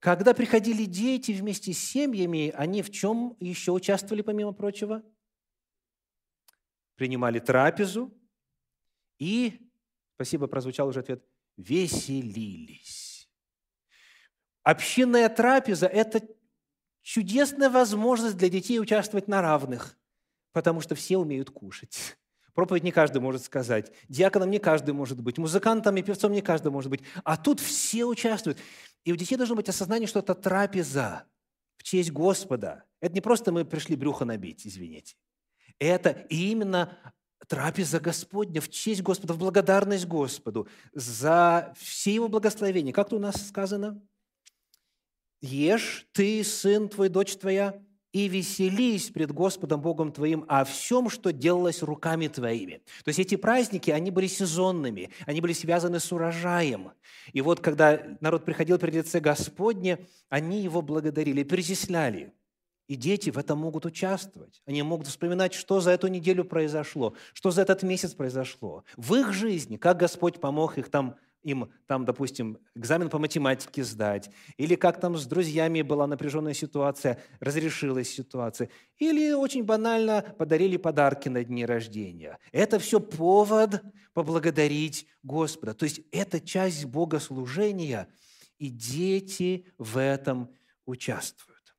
когда 0.00 0.32
приходили 0.32 0.86
дети 0.86 1.32
вместе 1.32 1.74
с 1.74 1.78
семьями, 1.78 2.52
они 2.56 2.82
в 2.82 2.90
чем 2.90 3.36
еще 3.38 3.72
участвовали, 3.72 4.22
помимо 4.22 4.52
прочего? 4.52 5.02
Принимали 6.96 7.38
трапезу 7.38 8.12
и, 9.18 9.60
спасибо, 10.14 10.46
прозвучал 10.46 10.88
уже 10.88 11.00
ответ, 11.00 11.22
веселились. 11.58 13.30
Общинная 14.62 15.28
трапеза– 15.28 15.86
это 15.88 16.22
чудесная 17.02 17.70
возможность 17.70 18.36
для 18.36 18.48
детей 18.48 18.78
участвовать 18.78 19.28
на 19.28 19.42
равных, 19.42 19.98
потому 20.52 20.80
что 20.80 20.94
все 20.94 21.18
умеют 21.18 21.50
кушать. 21.50 22.16
Проповедь 22.54 22.82
не 22.82 22.92
каждый 22.92 23.20
может 23.20 23.42
сказать, 23.44 23.92
диаконом 24.08 24.50
не 24.50 24.58
каждый 24.58 24.92
может 24.92 25.20
быть, 25.20 25.38
музыкантом 25.38 25.96
и 25.96 26.02
певцом 26.02 26.32
не 26.32 26.42
каждый 26.42 26.72
может 26.72 26.90
быть, 26.90 27.02
а 27.24 27.36
тут 27.36 27.60
все 27.60 28.04
участвуют. 28.04 28.58
И 29.04 29.12
у 29.12 29.16
детей 29.16 29.36
должно 29.36 29.56
быть 29.56 29.68
осознание, 29.68 30.06
что 30.06 30.20
это 30.20 30.34
трапеза 30.34 31.24
в 31.76 31.82
честь 31.82 32.12
Господа. 32.12 32.84
Это 33.00 33.14
не 33.14 33.20
просто 33.20 33.52
мы 33.52 33.64
пришли 33.64 33.96
брюхо 33.96 34.24
набить, 34.24 34.66
извините. 34.66 35.16
Это 35.78 36.10
именно 36.28 36.98
трапеза 37.48 38.00
Господня 38.00 38.60
в 38.60 38.68
честь 38.68 39.02
Господа, 39.02 39.32
в 39.32 39.38
благодарность 39.38 40.06
Господу 40.06 40.68
за 40.92 41.74
все 41.78 42.14
Его 42.14 42.28
благословения. 42.28 42.92
Как 42.92 43.08
то 43.08 43.16
у 43.16 43.20
нас 43.20 43.48
сказано? 43.48 44.00
«Ешь 45.40 46.06
ты, 46.12 46.44
сын 46.44 46.88
твой, 46.88 47.08
дочь 47.08 47.34
твоя, 47.36 47.82
и 48.12 48.28
веселись 48.28 49.10
пред 49.10 49.32
Господом 49.32 49.80
Богом 49.80 50.12
твоим 50.12 50.44
о 50.48 50.64
всем, 50.64 51.08
что 51.08 51.32
делалось 51.32 51.82
руками 51.82 52.28
твоими». 52.28 52.82
То 53.04 53.08
есть 53.08 53.18
эти 53.18 53.36
праздники, 53.36 53.90
они 53.90 54.10
были 54.10 54.26
сезонными, 54.26 55.10
они 55.26 55.40
были 55.40 55.52
связаны 55.52 56.00
с 56.00 56.12
урожаем. 56.12 56.92
И 57.32 57.40
вот 57.40 57.60
когда 57.60 58.00
народ 58.20 58.44
приходил 58.44 58.78
при 58.78 58.90
лице 58.90 59.20
Господне, 59.20 60.06
они 60.28 60.62
его 60.62 60.82
благодарили, 60.82 61.42
перечисляли. 61.42 62.32
И 62.90 62.96
дети 62.96 63.30
в 63.30 63.38
этом 63.38 63.56
могут 63.58 63.86
участвовать. 63.86 64.62
Они 64.66 64.82
могут 64.82 65.06
вспоминать, 65.06 65.54
что 65.54 65.80
за 65.80 65.92
эту 65.92 66.08
неделю 66.08 66.44
произошло, 66.44 67.14
что 67.34 67.52
за 67.52 67.62
этот 67.62 67.84
месяц 67.84 68.14
произошло. 68.14 68.82
В 68.96 69.14
их 69.14 69.32
жизни, 69.32 69.76
как 69.76 69.96
Господь 69.96 70.40
помог 70.40 70.76
их 70.76 70.90
там 70.90 71.14
им 71.42 71.72
там, 71.86 72.04
допустим, 72.04 72.58
экзамен 72.74 73.08
по 73.08 73.18
математике 73.18 73.84
сдать, 73.84 74.30
или 74.56 74.74
как 74.74 75.00
там 75.00 75.16
с 75.16 75.26
друзьями 75.26 75.82
была 75.82 76.06
напряженная 76.06 76.54
ситуация, 76.54 77.20
разрешилась 77.40 78.10
ситуация, 78.10 78.68
или 78.98 79.32
очень 79.32 79.64
банально 79.64 80.34
подарили 80.38 80.76
подарки 80.76 81.28
на 81.28 81.42
дни 81.44 81.64
рождения. 81.64 82.38
Это 82.52 82.78
все 82.78 83.00
повод 83.00 83.82
поблагодарить 84.12 85.06
Господа. 85.22 85.74
То 85.74 85.84
есть 85.84 86.00
это 86.12 86.40
часть 86.40 86.84
богослужения, 86.84 88.08
и 88.58 88.68
дети 88.68 89.66
в 89.78 89.96
этом 89.96 90.54
участвуют. 90.84 91.74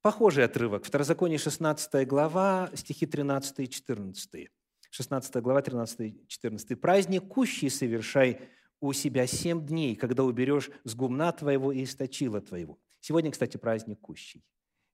Похожий 0.00 0.44
отрывок. 0.44 0.84
Второзаконие 0.84 1.38
16 1.38 2.06
глава, 2.06 2.70
стихи 2.74 3.04
13 3.04 3.58
и 3.60 3.68
14. 3.68 4.48
16 4.90 5.42
глава, 5.42 5.62
13 5.62 6.00
и 6.00 6.26
14. 6.26 6.80
«Праздник 6.80 7.28
кущий 7.28 7.70
совершай 7.70 8.40
у 8.80 8.92
себя 8.92 9.26
семь 9.26 9.66
дней, 9.66 9.96
когда 9.96 10.24
уберешь 10.24 10.70
с 10.84 10.94
гумна 10.94 11.32
твоего 11.32 11.72
и 11.72 11.84
источила 11.84 12.40
твоего». 12.40 12.78
Сегодня, 13.00 13.30
кстати, 13.30 13.56
праздник 13.56 14.00
кущий. 14.00 14.44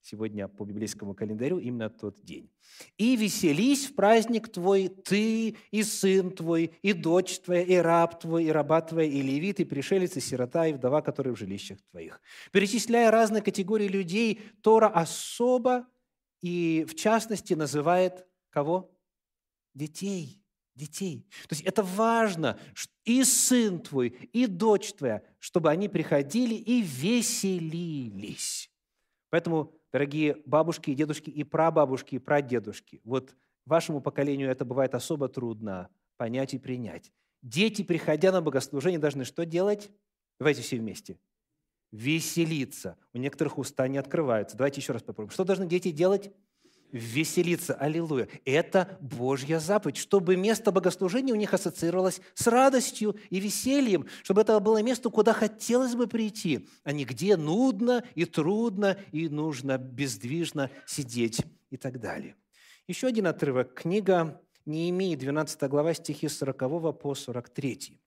Сегодня 0.01 0.49
по 0.49 0.67
библейскому 0.67 1.15
календарю 1.15 1.59
именно 1.59 1.89
тот 1.89 2.23
день. 2.23 2.51
«И 2.99 3.17
веселись 3.17 3.87
в 3.87 3.95
праздник 3.95 4.53
твой 4.53 4.89
ты, 4.89 5.57
и 5.71 5.83
сын 5.83 6.31
твой, 6.31 6.73
и 6.83 6.93
дочь 6.93 7.41
твоя, 7.41 7.63
и 7.63 7.77
раб 7.77 8.21
твой, 8.21 8.45
и 8.45 8.51
раба 8.51 8.83
твоя, 8.83 9.09
и 9.09 9.23
левит, 9.23 9.61
и 9.61 9.65
пришелец, 9.65 10.15
и 10.19 10.21
сирота, 10.21 10.67
и 10.67 10.75
вдова, 10.75 11.01
которые 11.01 11.35
в 11.35 11.39
жилищах 11.39 11.79
твоих». 11.91 12.21
Перечисляя 12.53 13.11
разные 13.11 13.41
категории 13.43 13.89
людей, 13.89 14.43
Тора 14.63 14.89
особо 14.89 15.87
и 16.43 16.85
в 16.87 16.95
частности 16.95 17.55
называет 17.55 18.27
кого? 18.51 18.94
Детей. 19.75 20.41
Детей. 20.75 21.27
То 21.49 21.55
есть 21.55 21.63
это 21.63 21.85
важно, 21.85 22.59
и 23.05 23.23
сын 23.23 23.79
твой, 23.79 24.09
и 24.09 24.47
дочь 24.47 24.93
твоя, 24.95 25.23
чтобы 25.39 25.71
они 25.71 25.89
приходили 25.89 26.55
и 26.55 26.83
веселились. 26.83 28.71
Поэтому 29.31 29.73
дорогие 29.93 30.39
бабушки 30.47 30.91
и 30.91 30.95
дедушки, 30.95 31.31
и 31.31 31.45
прабабушки, 31.45 32.17
и 32.17 32.19
прадедушки, 32.19 33.01
вот 33.05 33.37
вашему 33.67 34.01
поколению 34.01 34.51
это 34.51 34.65
бывает 34.65 34.95
особо 34.95 35.29
трудно 35.29 35.91
понять 36.17 36.55
и 36.55 36.59
принять. 36.59 37.13
Дети, 37.43 37.83
приходя 37.83 38.33
на 38.33 38.41
богослужение, 38.41 38.99
должны 38.99 39.25
что 39.25 39.45
делать? 39.45 39.91
Давайте 40.39 40.63
все 40.63 40.79
вместе. 40.79 41.19
Веселиться. 41.93 42.97
У 43.13 43.19
некоторых 43.19 43.59
уста 43.59 43.87
не 43.87 43.99
открываются. 43.99 44.57
Давайте 44.57 44.81
еще 44.81 44.93
раз 44.93 45.03
попробуем. 45.03 45.31
Что 45.31 45.45
должны 45.45 45.67
дети 45.67 45.91
делать? 45.91 46.33
Веселиться. 46.95 47.75
Аллилуйя. 47.75 48.29
Это 48.45 48.97
Божья 49.01 49.59
заповедь, 49.59 49.97
чтобы 49.97 50.37
место 50.37 50.71
богослужения 50.71 51.35
у 51.35 51.37
них 51.37 51.53
ассоциировалось 51.53 52.21
с 52.35 52.47
радостью 52.47 53.17
и 53.31 53.41
весельем, 53.41 54.07
чтобы 54.23 54.43
это 54.43 54.59
было 54.61 54.81
место, 54.81 55.11
куда 55.11 55.33
хотелось 55.33 55.97
бы 55.97 56.07
прийти, 56.07 56.69
а 56.85 56.93
не 56.93 57.05
где 57.05 57.37
нудно 57.37 58.05
и 58.15 58.25
трудно 58.25 58.97
и 59.11 59.29
нужно 59.29 59.77
бездвижно 59.77 60.71
сидеть 60.87 61.43
и 61.71 61.77
так 61.77 62.01
далее. 62.01 62.37
Еще 62.87 63.09
один 63.09 63.27
отрывок. 63.27 63.75
Книга 63.75 64.41
Неемии, 64.65 65.17
12 65.17 65.69
глава, 65.69 65.95
стихи 65.95 66.29
с 66.29 66.39
40 66.39 66.99
по 67.01 67.15
43. 67.15 67.99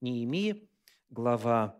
Неемии, 0.00 0.66
глава 1.10 1.78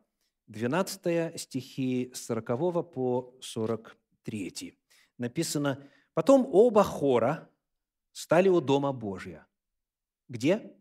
12, 0.48 1.40
стихи 1.40 2.10
с 2.12 2.26
40 2.26 2.92
по 2.92 3.34
43. 3.40 4.74
Написано 5.16 5.88
Потом 6.18 6.48
оба 6.50 6.82
хора 6.82 7.48
стали 8.10 8.48
у 8.48 8.60
Дома 8.60 8.92
Божия. 8.92 9.46
Где? 10.28 10.74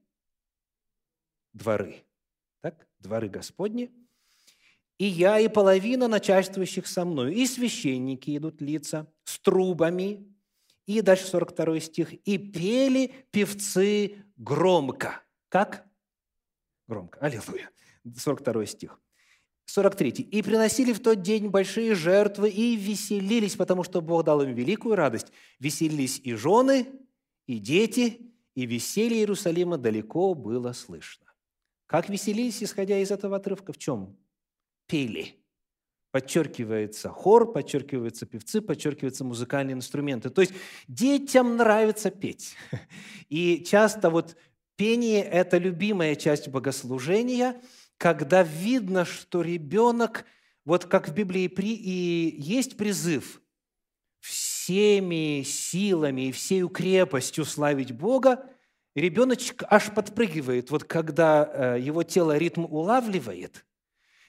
Дворы. 1.53 2.03
Так? 2.62 2.88
Дворы 2.98 3.29
Господни. 3.29 3.94
И 4.98 5.06
я, 5.06 5.39
и 5.39 5.48
половина 5.48 6.08
начальствующих 6.08 6.88
со 6.88 7.06
мной, 7.06 7.36
и 7.36 7.46
священники 7.46 8.36
идут 8.36 8.62
лица 8.62 9.06
с 9.25 9.38
трубами, 9.38 10.25
и 10.88 11.01
дальше 11.01 11.27
42 11.27 11.82
стих, 11.82 12.13
и 12.13 12.39
пели 12.39 13.13
певцы 13.29 14.25
громко. 14.38 15.22
Как? 15.50 15.88
Громко. 16.88 17.20
Аллилуйя. 17.20 17.70
42 18.03 18.65
стих. 18.65 19.00
43. 19.67 20.09
«И 20.31 20.41
приносили 20.41 20.93
в 20.93 21.00
тот 21.00 21.21
день 21.21 21.50
большие 21.50 21.93
жертвы 21.93 22.50
и 22.50 22.75
веселились, 22.77 23.55
потому 23.55 23.83
что 23.83 24.01
Бог 24.01 24.24
дал 24.24 24.41
им 24.41 24.53
великую 24.53 24.95
радость. 24.95 25.27
Веселились 25.59 26.21
и 26.24 26.33
жены, 26.33 26.88
и 27.47 27.59
дети, 27.59 28.31
и 28.55 28.65
веселье 28.65 29.19
Иерусалима 29.19 29.77
далеко 29.77 30.34
было 30.34 30.71
слышно». 30.71 31.25
Как 31.86 32.10
веселились, 32.10 32.63
исходя 32.63 32.97
из 32.99 33.12
этого 33.12 33.38
отрывка? 33.38 33.73
В 33.73 33.77
чем? 33.77 34.17
Пели. 34.88 35.36
Подчеркивается 36.12 37.10
хор, 37.10 37.51
подчеркиваются 37.51 38.25
певцы, 38.25 38.62
подчеркиваются 38.62 39.25
музыкальные 39.25 39.73
инструменты. 39.73 40.30
То 40.30 40.41
есть 40.41 40.53
детям 40.88 41.58
нравится 41.58 42.10
петь. 42.10 42.56
И 43.30 43.63
часто 43.65 44.10
вот 44.10 44.38
пение– 44.77 45.23
это 45.25 45.58
любимая 45.58 46.15
часть 46.15 46.47
богослужения– 46.47 47.62
когда 47.97 48.43
видно, 48.43 49.05
что 49.05 49.41
ребенок, 49.41 50.25
вот 50.65 50.86
как 50.86 51.10
в 51.10 51.13
Библии 51.13 51.47
при, 51.47 51.73
и 51.73 52.36
есть 52.39 52.77
призыв 52.77 53.41
всеми 54.19 55.43
силами 55.43 56.27
и 56.27 56.31
всей 56.31 56.67
крепостью 56.67 57.45
славить 57.45 57.93
Бога, 57.93 58.45
ребеночек 58.95 59.63
аж 59.69 59.93
подпрыгивает, 59.93 60.69
вот 60.71 60.83
когда 60.83 61.75
э, 61.77 61.79
его 61.79 62.03
тело 62.03 62.38
ритм 62.38 62.65
улавливает, 62.65 63.65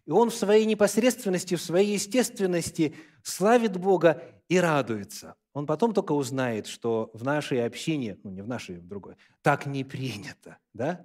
и 0.06 0.10
он 0.10 0.30
в 0.30 0.34
своей 0.34 0.64
непосредственности, 0.64 1.56
в 1.56 1.62
своей 1.62 1.94
естественности 1.94 2.94
славит 3.22 3.76
Бога 3.76 4.22
и 4.48 4.58
радуется. 4.58 5.34
Он 5.52 5.66
потом 5.66 5.92
только 5.92 6.12
узнает, 6.12 6.66
что 6.66 7.10
в 7.12 7.24
нашей 7.24 7.66
общине, 7.66 8.16
ну 8.22 8.30
не 8.30 8.40
в 8.40 8.48
нашей, 8.48 8.78
в 8.78 8.86
другой, 8.86 9.16
так 9.42 9.66
не 9.66 9.84
принято, 9.84 10.56
да? 10.72 11.04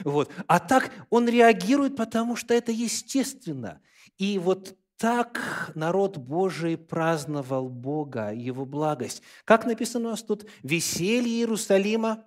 Вот. 0.00 0.30
А 0.46 0.58
так 0.60 0.90
он 1.10 1.28
реагирует, 1.28 1.96
потому 1.96 2.36
что 2.36 2.54
это 2.54 2.72
естественно. 2.72 3.80
И 4.18 4.38
вот 4.38 4.76
так 4.96 5.72
народ 5.74 6.16
Божий 6.16 6.76
праздновал 6.76 7.68
Бога, 7.68 8.32
Его 8.32 8.64
благость. 8.64 9.22
Как 9.44 9.66
написано 9.66 10.08
у 10.08 10.10
нас 10.12 10.22
тут? 10.22 10.46
Веселье 10.62 11.38
Иерусалима 11.38 12.24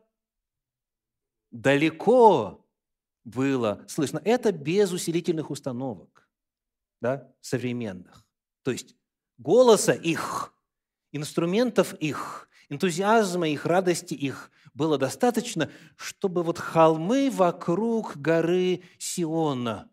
далеко 1.51 2.65
было 3.23 3.83
слышно. 3.87 4.21
Это 4.23 4.51
без 4.51 4.91
усилительных 4.91 5.49
установок 5.49 6.19
да, 7.01 7.31
современных. 7.41 8.25
То 8.63 8.71
есть 8.71 8.95
голоса 9.37 9.93
их, 9.93 10.53
инструментов 11.11 11.93
их, 11.95 12.49
энтузиазма 12.69 13.49
их, 13.49 13.65
радости 13.65 14.13
их 14.13 14.51
было 14.73 14.97
достаточно, 14.97 15.69
чтобы 15.95 16.43
вот 16.43 16.57
холмы 16.57 17.29
вокруг 17.31 18.17
горы 18.17 18.81
Сиона, 18.97 19.89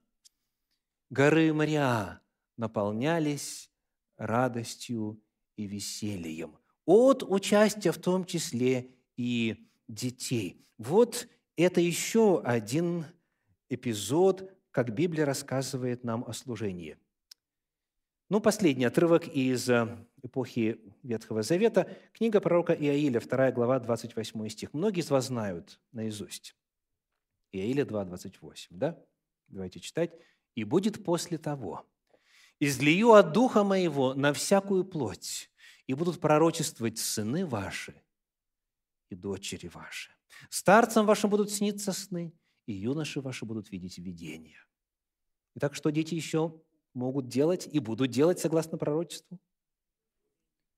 горы 1.11 1.53
Мариа, 1.53 2.21
наполнялись 2.57 3.71
радостью 4.17 5.21
и 5.57 5.67
весельем 5.67 6.57
от 6.87 7.23
участия 7.23 7.93
в 7.93 7.99
том 7.99 8.25
числе 8.25 8.95
и 9.17 9.67
детей. 9.89 10.65
Вот 10.79 11.29
это 11.57 11.81
еще 11.81 12.41
один 12.43 13.07
эпизод, 13.69 14.51
как 14.71 14.95
Библия 14.95 15.25
рассказывает 15.25 16.05
нам 16.05 16.25
о 16.27 16.33
служении. 16.33 16.97
Ну, 18.29 18.41
последний 18.41 18.85
отрывок 18.85 19.29
из 19.29 19.71
эпохи 20.21 20.81
Ветхого 21.05 21.43
Завета, 21.43 21.89
книга 22.12 22.41
пророка 22.41 22.73
Иаиля, 22.73 23.21
2 23.21 23.53
глава, 23.53 23.79
28 23.79 24.49
стих. 24.49 24.73
Многие 24.73 25.03
из 25.03 25.11
вас 25.11 25.27
знают 25.27 25.81
наизусть. 25.93 26.57
Иаиля 27.53 27.85
2, 27.85 28.05
28, 28.05 28.77
да? 28.77 29.01
Давайте 29.47 29.79
читать. 29.79 30.11
«И 30.57 30.65
будет 30.65 31.05
после 31.05 31.39
того, 31.39 31.87
излию 32.59 33.12
от 33.12 33.33
Духа 33.33 33.62
Моего 33.62 34.15
на 34.15 34.33
всякую 34.33 34.85
плоть, 34.85 35.49
и 35.87 35.95
будут 35.95 36.21
пророчествовать 36.21 36.99
сыны 36.99 37.47
ваши 37.47 37.95
и 39.09 39.15
дочери 39.15 39.69
ваши. 39.69 40.11
Старцам 40.51 41.07
вашим 41.07 41.31
будут 41.31 41.53
сниться 41.53 41.93
сны, 41.93 42.33
и 42.67 42.73
юноши 42.73 43.21
ваши 43.21 43.45
будут 43.45 43.71
видеть 43.71 43.99
видения». 43.99 44.67
Итак, 45.55 45.77
что 45.77 45.91
дети 45.91 46.15
еще 46.15 46.61
могут 46.97 47.29
делать 47.29 47.69
и 47.71 47.79
будут 47.79 48.11
делать 48.11 48.41
согласно 48.41 48.79
пророчеству? 48.79 49.39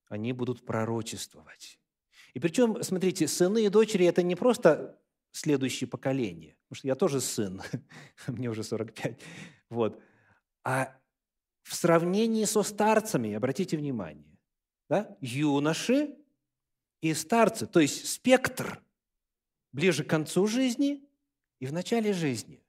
они 0.09 0.33
будут 0.33 0.65
пророчествовать. 0.65 1.79
И 2.33 2.39
причем, 2.39 2.83
смотрите, 2.83 3.27
сыны 3.27 3.65
и 3.65 3.69
дочери– 3.69 4.05
это 4.07 4.21
не 4.23 4.35
просто 4.35 4.99
следующее 5.31 5.87
поколение, 5.87 6.57
потому 6.67 6.77
что 6.77 6.87
я 6.87 6.95
тоже 6.95 7.21
сын, 7.21 7.61
мне 8.27 8.49
уже 8.49 8.63
45, 8.63 9.19
вот, 9.69 10.01
а 10.63 10.99
в 11.61 11.75
сравнении 11.75 12.45
со 12.45 12.63
старцами, 12.63 13.33
обратите 13.33 13.77
внимание, 13.77 14.37
да, 14.89 15.15
юноши 15.21 16.15
и 17.01 17.13
старцы, 17.13 17.67
то 17.67 17.79
есть 17.79 18.07
спектр 18.07 18.81
ближе 19.71 20.03
к 20.03 20.09
концу 20.09 20.47
жизни 20.47 21.07
и 21.59 21.67
в 21.67 21.73
начале 21.73 22.11
жизни. 22.11 22.63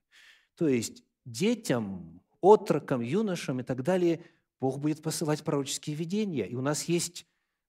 То 0.56 0.68
есть 0.68 1.02
детям, 1.24 2.19
отрокам, 2.40 3.00
юношам 3.00 3.60
и 3.60 3.62
так 3.62 3.82
далее 3.82 4.24
Бог 4.60 4.78
будет 4.78 5.02
посылать 5.02 5.42
пророческие 5.42 5.96
видения. 5.96 6.46
И 6.46 6.54
у 6.54 6.60
нас 6.60 6.84
есть 6.84 7.26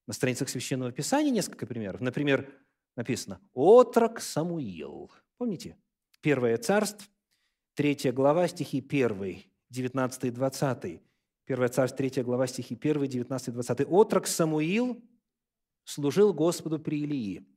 на 0.08 0.14
страницах 0.14 0.50
Священного 0.50 0.92
Писания 0.92 1.32
несколько 1.32 1.66
примеров. 1.66 2.02
Например, 2.02 2.52
написано 2.96 3.40
«Отрок 3.54 4.20
Самуил». 4.20 5.12
Помните? 5.38 5.78
Первое 6.22 6.58
царство, 6.58 7.08
третья 7.74 8.12
глава, 8.12 8.48
стихи 8.48 8.86
1 8.88 9.44
19 9.70 10.24
и 10.26 10.30
20. 10.32 11.02
1 11.48 11.70
Царств, 11.70 11.98
3 11.98 12.24
глава, 12.24 12.48
стихи 12.48 12.78
1, 12.80 13.08
19 13.08 13.48
и 13.48 13.52
20. 13.52 13.88
«Отрок 13.90 14.28
Самуил 14.28 15.02
служил 15.84 16.34
Господу 16.34 16.80
при 16.80 17.00
Илии. 17.02 17.48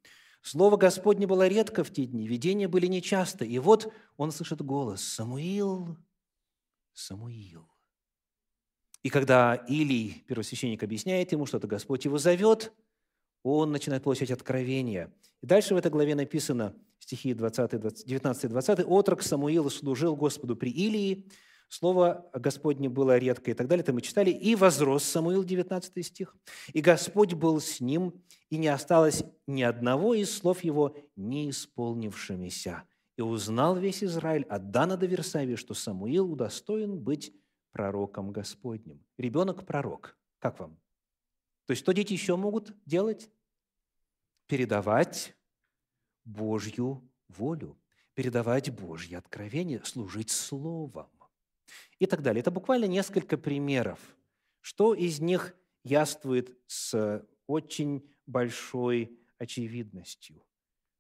Слово 0.42 0.77
Господне 0.77 1.27
было 1.27 1.46
редко 1.46 1.85
в 1.85 1.90
те 1.90 2.07
дни, 2.07 2.27
видения 2.27 2.68
были 2.68 2.87
нечасто. 2.87 3.44
И 3.44 3.59
вот 3.59 3.92
он 4.16 4.31
слышит 4.31 4.62
голос 4.62 5.03
«Самуил, 5.03 5.96
Самуил». 6.94 7.68
И 9.02 9.11
когда 9.11 9.54
Илий, 9.68 10.24
первосвященник, 10.26 10.83
объясняет 10.83 11.33
ему, 11.33 11.44
что 11.44 11.59
это 11.59 11.66
Господь 11.66 12.07
его 12.07 12.16
зовет, 12.16 12.72
он 13.42 13.70
начинает 13.70 14.02
получать 14.02 14.30
откровение. 14.30 15.12
И 15.42 15.46
дальше 15.46 15.74
в 15.74 15.76
этой 15.76 15.90
главе 15.90 16.14
написано, 16.14 16.74
стихи 16.98 17.35
20, 17.35 18.07
19 18.07 18.44
и 18.44 18.48
20, 18.48 18.80
«Отрок 18.87 19.22
Самуил 19.22 19.68
служил 19.68 20.16
Господу 20.16 20.57
при 20.57 20.70
Илии, 20.70 21.28
Слово 21.68 22.30
Господне 22.33 22.88
было 22.88 23.18
редко 23.18 23.50
и 23.50 23.54
так 23.54 23.66
далее. 23.66 23.83
Это 23.83 23.92
мы 23.92 24.00
читали. 24.00 24.30
«И 24.30 24.54
возрос 24.54 25.02
Самуил», 25.02 25.42
19 25.42 26.07
стих. 26.07 26.37
«И 26.72 26.80
Господь 26.80 27.35
был 27.35 27.61
с 27.61 27.80
ним, 27.80 28.22
и 28.48 28.57
не 28.57 28.68
осталось 28.68 29.24
ни 29.48 29.62
одного 29.62 30.14
из 30.14 30.33
слов 30.33 30.62
его 30.62 30.96
не 31.16 31.50
исполнившимися. 31.50 32.85
И 33.16 33.22
узнал 33.22 33.77
весь 33.77 34.03
Израиль 34.03 34.44
от 34.44 34.70
Дана 34.70 34.96
до 34.96 35.07
Версавии, 35.07 35.57
что 35.57 35.74
Самуил 35.74 36.31
удостоен 36.31 36.98
быть 36.98 37.33
пророком 37.70 38.33
Господним». 38.33 39.05
Ребенок– 39.18 39.66
пророк. 39.66 40.16
Как 40.38 40.59
вам? 40.59 40.79
То 41.66 41.70
есть, 41.70 41.83
что 41.83 41.92
дети 41.92 42.12
еще 42.12 42.37
могут 42.37 42.74
делать? 42.85 43.31
Передавать 44.46 45.35
Божью 46.24 47.09
волю, 47.29 47.79
передавать 48.14 48.70
Божье 48.70 49.18
откровение, 49.18 49.83
служить 49.85 50.31
Словом 50.31 51.09
и 51.98 52.07
так 52.07 52.22
далее. 52.22 52.40
Это 52.40 52.50
буквально 52.50 52.85
несколько 52.85 53.38
примеров. 53.38 53.98
Что 54.61 54.94
из 54.94 55.20
них 55.20 55.55
яствует 55.83 56.57
с 56.66 57.27
очень 57.46 58.09
большой 58.27 59.18
очевидностью, 59.38 60.42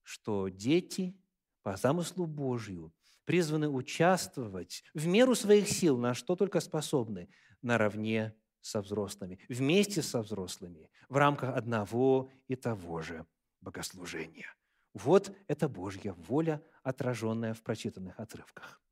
что 0.02 0.48
дети 0.48 1.16
по 1.64 1.76
замыслу 1.76 2.26
Божью 2.26 2.94
призваны 3.24 3.68
участвовать 3.68 4.84
в 4.92 5.06
меру 5.06 5.34
своих 5.34 5.66
сил, 5.68 5.96
на 5.96 6.12
что 6.14 6.36
только 6.36 6.60
способны, 6.60 7.30
наравне 7.62 8.34
со 8.60 8.82
взрослыми, 8.82 9.40
вместе 9.48 10.02
со 10.02 10.22
взрослыми, 10.22 10.90
в 11.08 11.16
рамках 11.16 11.56
одного 11.56 12.30
и 12.48 12.54
того 12.54 13.00
же 13.00 13.26
богослужения. 13.62 14.54
Вот 14.92 15.34
это 15.48 15.68
Божья 15.68 16.12
воля, 16.12 16.62
отраженная 16.82 17.54
в 17.54 17.62
прочитанных 17.62 18.20
отрывках. 18.20 18.82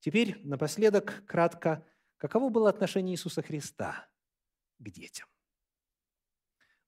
Теперь 0.00 0.40
напоследок 0.44 1.24
кратко, 1.26 1.86
каково 2.16 2.50
было 2.50 2.68
отношение 2.68 3.14
Иисуса 3.14 3.40
Христа 3.40 4.08
к 4.78 4.90
детям? 4.90 5.28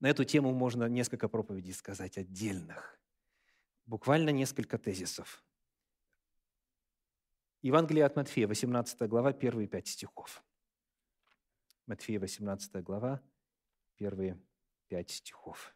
На 0.00 0.08
эту 0.10 0.24
тему 0.24 0.52
можно 0.52 0.84
несколько 0.88 1.28
проповедей 1.28 1.72
сказать 1.72 2.18
отдельных. 2.18 2.98
Буквально 3.88 4.28
несколько 4.28 4.76
тезисов. 4.76 5.42
Евангелие 7.62 8.04
от 8.04 8.16
Матфея, 8.16 8.46
18 8.46 9.08
глава, 9.08 9.32
первые 9.32 9.66
пять 9.66 9.88
стихов. 9.88 10.44
Матфея, 11.86 12.20
18 12.20 12.82
глава, 12.82 13.22
первые 13.96 14.38
пять 14.88 15.10
стихов. 15.10 15.74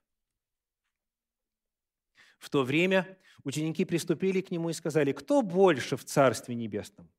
В 2.39 2.51
то 2.51 2.65
время 2.65 3.19
ученики 3.45 3.87
приступили 3.87 4.43
к 4.43 4.51
нему 4.51 4.69
и 4.69 4.75
сказали, 4.75 5.13
кто 5.13 5.41
больше 5.41 5.97
в 5.97 6.05
Царстве 6.05 6.55
Небесном? 6.55 7.11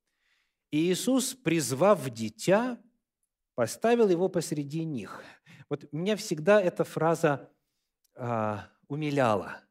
И 0.69 0.91
Иисус, 0.91 1.34
призвав 1.34 2.08
дитя, 2.12 2.79
поставил 3.56 4.10
его 4.10 4.29
посреди 4.29 4.84
них. 4.84 5.23
Вот 5.69 5.91
меня 5.91 6.15
всегда 6.17 6.62
эта 6.62 6.84
фраза 6.84 7.51
а, 8.13 8.69
умиляла. 8.88 9.62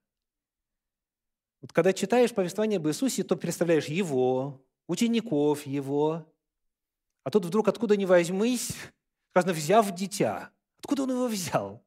Вот 1.62 1.72
когда 1.72 1.92
читаешь 1.92 2.34
повествование 2.34 2.78
об 2.78 2.88
Иисусе, 2.88 3.22
то 3.22 3.36
представляешь 3.36 3.86
его, 3.86 4.60
учеников 4.88 5.64
его, 5.64 6.26
а 7.22 7.30
тут 7.30 7.46
вдруг 7.46 7.68
откуда 7.68 7.96
ни 7.96 8.04
возьмись, 8.04 8.72
сказано, 9.30 9.52
взяв 9.52 9.94
дитя. 9.94 10.50
Откуда 10.80 11.04
он 11.04 11.12
его 11.12 11.28
взял? 11.28 11.80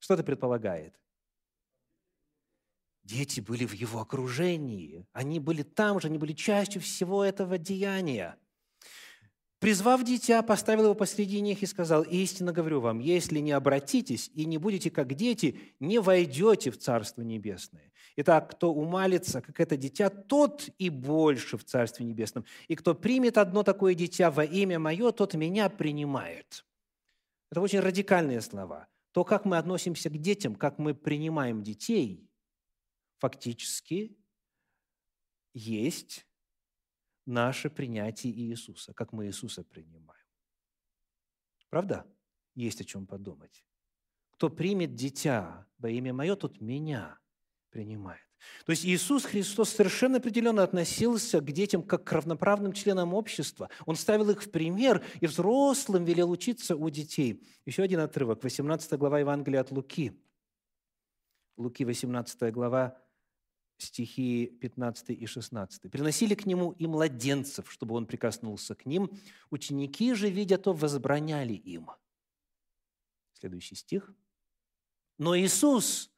Что 0.00 0.14
это 0.14 0.24
предполагает? 0.24 0.98
Дети 3.04 3.40
были 3.40 3.64
в 3.64 3.72
его 3.72 4.00
окружении, 4.00 5.06
они 5.12 5.38
были 5.38 5.62
там 5.62 6.00
же, 6.00 6.08
они 6.08 6.18
были 6.18 6.32
частью 6.32 6.82
всего 6.82 7.24
этого 7.24 7.58
деяния. 7.58 8.36
Призвав 9.60 10.02
дитя, 10.02 10.42
поставил 10.42 10.84
его 10.84 10.94
посреди 10.94 11.40
них 11.40 11.62
и 11.62 11.66
сказал, 11.66 12.02
«Истинно 12.02 12.52
говорю 12.52 12.80
вам, 12.80 12.98
если 12.98 13.38
не 13.38 13.52
обратитесь 13.52 14.30
и 14.34 14.44
не 14.46 14.58
будете 14.58 14.90
как 14.90 15.14
дети, 15.14 15.60
не 15.78 16.00
войдете 16.00 16.70
в 16.70 16.78
Царство 16.78 17.22
Небесное. 17.22 17.92
Итак, 18.16 18.50
кто 18.50 18.72
умалится, 18.72 19.40
как 19.40 19.60
это 19.60 19.76
дитя, 19.76 20.10
тот 20.10 20.68
и 20.78 20.88
больше 20.88 21.56
в 21.56 21.64
Царстве 21.64 22.04
Небесном. 22.04 22.44
И 22.66 22.74
кто 22.74 22.94
примет 22.94 23.38
одно 23.38 23.62
такое 23.62 23.94
дитя 23.94 24.30
во 24.30 24.44
имя 24.44 24.78
Мое, 24.78 25.12
тот 25.12 25.34
Меня 25.34 25.68
принимает». 25.68 26.64
Это 27.52 27.60
очень 27.60 27.80
радикальные 27.80 28.40
слова. 28.40 28.88
То, 29.12 29.24
как 29.24 29.44
мы 29.44 29.58
относимся 29.58 30.08
к 30.08 30.18
детям, 30.18 30.56
как 30.56 30.78
мы 30.78 30.94
принимаем 30.94 31.62
детей– 31.62 32.26
фактически 33.20 34.16
есть 35.52 36.26
наше 37.30 37.70
принятие 37.70 38.32
Иисуса, 38.32 38.92
как 38.92 39.12
мы 39.12 39.26
Иисуса 39.26 39.64
принимаем. 39.64 40.26
Правда? 41.70 42.06
Есть 42.54 42.80
о 42.80 42.84
чем 42.84 43.06
подумать. 43.06 43.64
Кто 44.32 44.50
примет 44.50 44.94
дитя 44.94 45.66
во 45.78 45.88
имя 45.88 46.12
Мое, 46.12 46.36
тот 46.36 46.60
меня 46.60 47.18
принимает. 47.70 48.20
То 48.64 48.70
есть 48.70 48.84
Иисус 48.84 49.24
Христос 49.24 49.70
совершенно 49.70 50.16
определенно 50.16 50.62
относился 50.62 51.40
к 51.40 51.52
детям 51.52 51.82
как 51.82 52.04
к 52.04 52.12
равноправным 52.12 52.72
членам 52.72 53.14
общества. 53.14 53.68
Он 53.86 53.96
ставил 53.96 54.30
их 54.30 54.42
в 54.42 54.50
пример 54.50 55.04
и 55.20 55.26
взрослым 55.26 56.04
велел 56.04 56.30
учиться 56.30 56.74
у 56.74 56.88
детей. 56.90 57.42
Еще 57.66 57.82
один 57.82 58.00
отрывок, 58.00 58.42
18 58.42 58.92
глава 58.98 59.20
Евангелия 59.20 59.60
от 59.60 59.70
Луки. 59.70 60.12
Луки, 61.56 61.84
18 61.84 62.52
глава, 62.52 62.98
стихи 63.82 64.46
15 64.60 65.10
и 65.10 65.26
16. 65.26 65.90
«Приносили 65.90 66.34
к 66.34 66.46
нему 66.46 66.72
и 66.72 66.86
младенцев, 66.86 67.70
чтобы 67.70 67.94
он 67.94 68.06
прикоснулся 68.06 68.74
к 68.74 68.86
ним. 68.86 69.10
Ученики 69.50 70.14
же, 70.14 70.30
видя 70.30 70.58
то, 70.58 70.72
возбраняли 70.72 71.54
им». 71.54 71.90
Следующий 73.32 73.74
стих. 73.74 74.12
«Но 75.18 75.36
Иисус, 75.36 76.10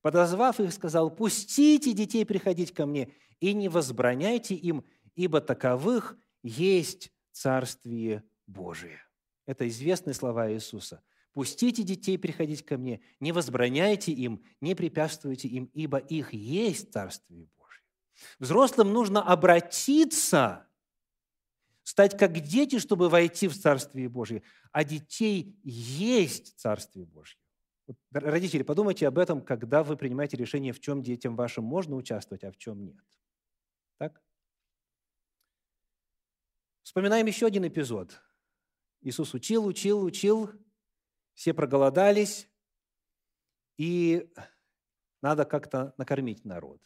подозвав 0.00 0.60
их, 0.60 0.72
сказал, 0.72 1.14
«Пустите 1.14 1.92
детей 1.92 2.24
приходить 2.24 2.72
ко 2.72 2.86
мне, 2.86 3.12
и 3.40 3.52
не 3.54 3.68
возбраняйте 3.68 4.54
им, 4.54 4.84
ибо 5.14 5.40
таковых 5.40 6.16
есть 6.42 7.12
Царствие 7.32 8.24
Божие». 8.46 9.00
Это 9.46 9.68
известные 9.68 10.14
слова 10.14 10.52
Иисуса– 10.52 11.02
Пустите 11.34 11.82
детей 11.82 12.16
приходить 12.16 12.64
ко 12.64 12.78
мне, 12.78 13.00
не 13.18 13.32
возбраняйте 13.32 14.12
им, 14.12 14.44
не 14.60 14.76
препятствуйте 14.76 15.48
им, 15.48 15.64
ибо 15.74 15.98
их 15.98 16.32
есть 16.32 16.92
Царствие 16.92 17.48
Божие. 17.56 17.82
Взрослым 18.38 18.92
нужно 18.92 19.20
обратиться, 19.20 20.68
стать 21.82 22.16
как 22.16 22.38
дети, 22.38 22.78
чтобы 22.78 23.08
войти 23.08 23.48
в 23.48 23.60
Царствие 23.60 24.08
Божие, 24.08 24.44
а 24.70 24.84
детей 24.84 25.58
есть 25.64 26.56
Царствие 26.56 27.04
Божье. 27.04 27.36
Вот, 27.88 27.96
родители, 28.12 28.62
подумайте 28.62 29.08
об 29.08 29.18
этом, 29.18 29.42
когда 29.42 29.82
вы 29.82 29.96
принимаете 29.96 30.36
решение, 30.36 30.72
в 30.72 30.78
чем 30.78 31.02
детям 31.02 31.34
вашим 31.34 31.64
можно 31.64 31.96
участвовать, 31.96 32.44
а 32.44 32.52
в 32.52 32.56
чем 32.56 32.84
нет. 32.84 32.96
Так? 33.98 34.22
Вспоминаем 36.84 37.26
еще 37.26 37.46
один 37.46 37.66
эпизод. 37.66 38.22
Иисус 39.02 39.34
учил, 39.34 39.66
учил, 39.66 40.04
учил, 40.04 40.50
все 41.34 41.52
проголодались, 41.52 42.48
и 43.76 44.30
надо 45.20 45.44
как-то 45.44 45.94
накормить 45.98 46.44
народ. 46.44 46.80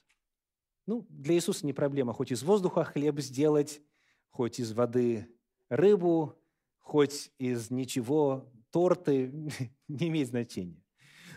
Ну, 0.87 1.07
для 1.11 1.35
Иисуса 1.35 1.67
не 1.67 1.73
проблема 1.73 2.13
хоть 2.13 2.33
из 2.33 2.43
воздуха 2.43 2.85
хлеб 2.85 3.21
сделать, 3.21 3.83
хоть 4.31 4.59
из 4.59 4.73
воды 4.73 5.29
рыбу, 5.69 6.35
хоть 6.79 7.31
из 7.39 7.71
ничего 7.71 8.51
торты, 8.71 9.31
не 9.89 10.09
имеет 10.09 10.29
значения. 10.29 10.83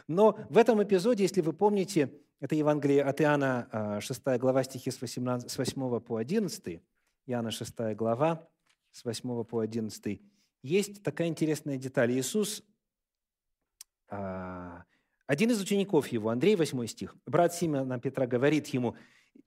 Но 0.07 0.37
в 0.49 0.57
этом 0.57 0.81
эпизоде, 0.81 1.23
если 1.23 1.41
вы 1.41 1.53
помните, 1.53 2.21
это 2.39 2.55
Евангелие 2.55 3.03
от 3.03 3.21
Иоанна, 3.21 3.99
6 4.01 4.21
а, 4.25 4.37
глава, 4.37 4.63
стихи 4.63 4.89
с, 4.89 5.01
18, 5.01 5.49
с 5.49 5.57
8 5.57 5.99
по 5.99 6.15
11, 6.17 6.81
Иоанна 7.27 7.51
6 7.51 7.95
глава, 7.95 8.47
с 8.91 9.05
8 9.05 9.43
по 9.43 9.59
11, 9.59 10.21
есть 10.63 11.03
такая 11.03 11.27
интересная 11.27 11.77
деталь. 11.77 12.11
Иисус 12.11 12.63
один 14.11 15.51
из 15.51 15.61
учеников 15.61 16.07
его, 16.09 16.29
Андрей, 16.29 16.55
8 16.55 16.85
стих, 16.87 17.15
брат 17.25 17.53
Симона 17.53 17.99
Петра 17.99 18.27
говорит 18.27 18.67
ему, 18.67 18.95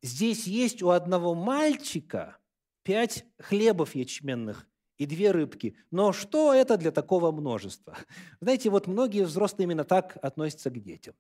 «Здесь 0.02 0.46
есть 0.46 0.82
у 0.82 0.90
одного 0.90 1.34
мальчика 1.34 2.38
пять 2.84 3.24
хлебов 3.38 3.94
ячменных 3.94 4.66
и 4.98 5.06
две 5.06 5.32
рыбки. 5.32 5.76
Но 5.90 6.12
что 6.12 6.54
это 6.54 6.76
для 6.76 6.92
такого 6.92 7.32
множества? 7.32 7.96
Знаете, 8.40 8.70
вот 8.70 8.86
многие 8.86 9.24
взрослые 9.24 9.64
именно 9.64 9.84
так 9.84 10.16
относятся 10.22 10.70
к 10.70 10.80
детям. 10.80 11.14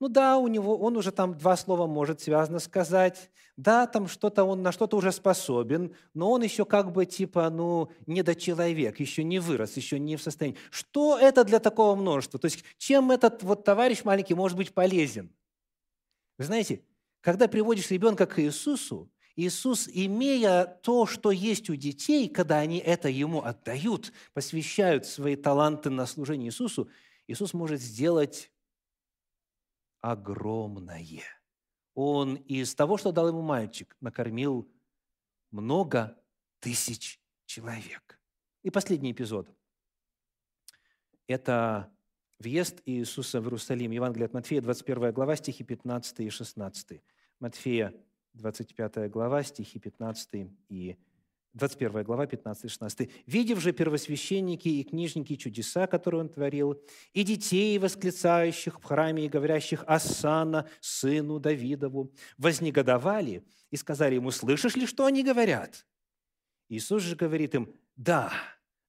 Ну 0.00 0.08
да, 0.08 0.38
у 0.38 0.46
него, 0.46 0.78
он 0.78 0.96
уже 0.96 1.10
там 1.10 1.36
два 1.36 1.56
слова 1.56 1.86
может 1.86 2.20
связано 2.20 2.60
сказать. 2.60 3.30
Да, 3.56 3.88
там 3.88 4.06
что-то 4.06 4.44
он 4.44 4.62
на 4.62 4.70
что-то 4.70 4.96
уже 4.96 5.10
способен, 5.10 5.92
но 6.14 6.30
он 6.30 6.42
еще 6.42 6.64
как 6.64 6.92
бы 6.92 7.04
типа, 7.04 7.50
ну, 7.50 7.90
недочеловек, 8.06 9.00
еще 9.00 9.24
не 9.24 9.40
вырос, 9.40 9.76
еще 9.76 9.98
не 9.98 10.16
в 10.16 10.22
состоянии. 10.22 10.56
Что 10.70 11.18
это 11.18 11.42
для 11.42 11.58
такого 11.58 11.96
множества? 11.96 12.38
То 12.38 12.44
есть 12.44 12.64
чем 12.76 13.10
этот 13.10 13.42
вот 13.42 13.64
товарищ 13.64 14.04
маленький 14.04 14.34
может 14.34 14.56
быть 14.56 14.72
полезен? 14.72 15.32
Вы 16.38 16.44
знаете, 16.44 16.82
когда 17.20 17.48
приводишь 17.48 17.90
ребенка 17.90 18.26
к 18.26 18.40
Иисусу, 18.40 19.10
Иисус, 19.34 19.88
имея 19.92 20.64
то, 20.82 21.06
что 21.06 21.32
есть 21.32 21.68
у 21.70 21.74
детей, 21.74 22.28
когда 22.28 22.58
они 22.58 22.78
это 22.78 23.08
Ему 23.08 23.42
отдают, 23.42 24.12
посвящают 24.34 25.06
свои 25.06 25.34
таланты 25.34 25.90
на 25.90 26.06
служение 26.06 26.48
Иисусу, 26.48 26.88
Иисус 27.26 27.54
может 27.54 27.80
сделать 27.80 28.52
огромное. 30.00 31.24
Он 31.94 32.36
из 32.36 32.74
того, 32.74 32.96
что 32.96 33.12
дал 33.12 33.28
ему 33.28 33.42
мальчик, 33.42 33.96
накормил 34.00 34.70
много 35.50 36.16
тысяч 36.60 37.20
человек. 37.46 38.20
И 38.62 38.70
последний 38.70 39.12
эпизод. 39.12 39.48
Это 41.26 41.92
въезд 42.38 42.80
Иисуса 42.84 43.40
в 43.40 43.44
Иерусалим. 43.44 43.90
Евангелие 43.90 44.26
от 44.26 44.34
Матфея, 44.34 44.60
21 44.60 45.12
глава, 45.12 45.36
стихи 45.36 45.64
15 45.64 46.20
и 46.20 46.30
16. 46.30 47.02
Матфея, 47.40 47.94
25 48.34 49.10
глава, 49.10 49.42
стихи 49.42 49.78
15 49.78 50.50
и 50.68 50.96
21 51.54 52.04
глава, 52.04 52.26
15-16. 52.26 53.10
«Видев 53.26 53.60
же 53.60 53.72
первосвященники 53.72 54.68
и 54.68 54.84
книжники 54.84 55.36
чудеса, 55.36 55.86
которые 55.86 56.20
он 56.22 56.28
творил, 56.28 56.80
и 57.12 57.22
детей, 57.22 57.78
восклицающих 57.78 58.80
в 58.80 58.84
храме 58.84 59.26
и 59.26 59.28
говорящих 59.28 59.82
«Асана, 59.86 60.68
сыну 60.80 61.38
Давидову», 61.40 62.12
вознегодовали 62.36 63.44
и 63.70 63.76
сказали 63.76 64.16
ему, 64.16 64.30
«Слышишь 64.30 64.76
ли, 64.76 64.86
что 64.86 65.06
они 65.06 65.24
говорят?» 65.24 65.86
Иисус 66.68 67.02
же 67.02 67.16
говорит 67.16 67.54
им, 67.54 67.74
«Да, 67.96 68.32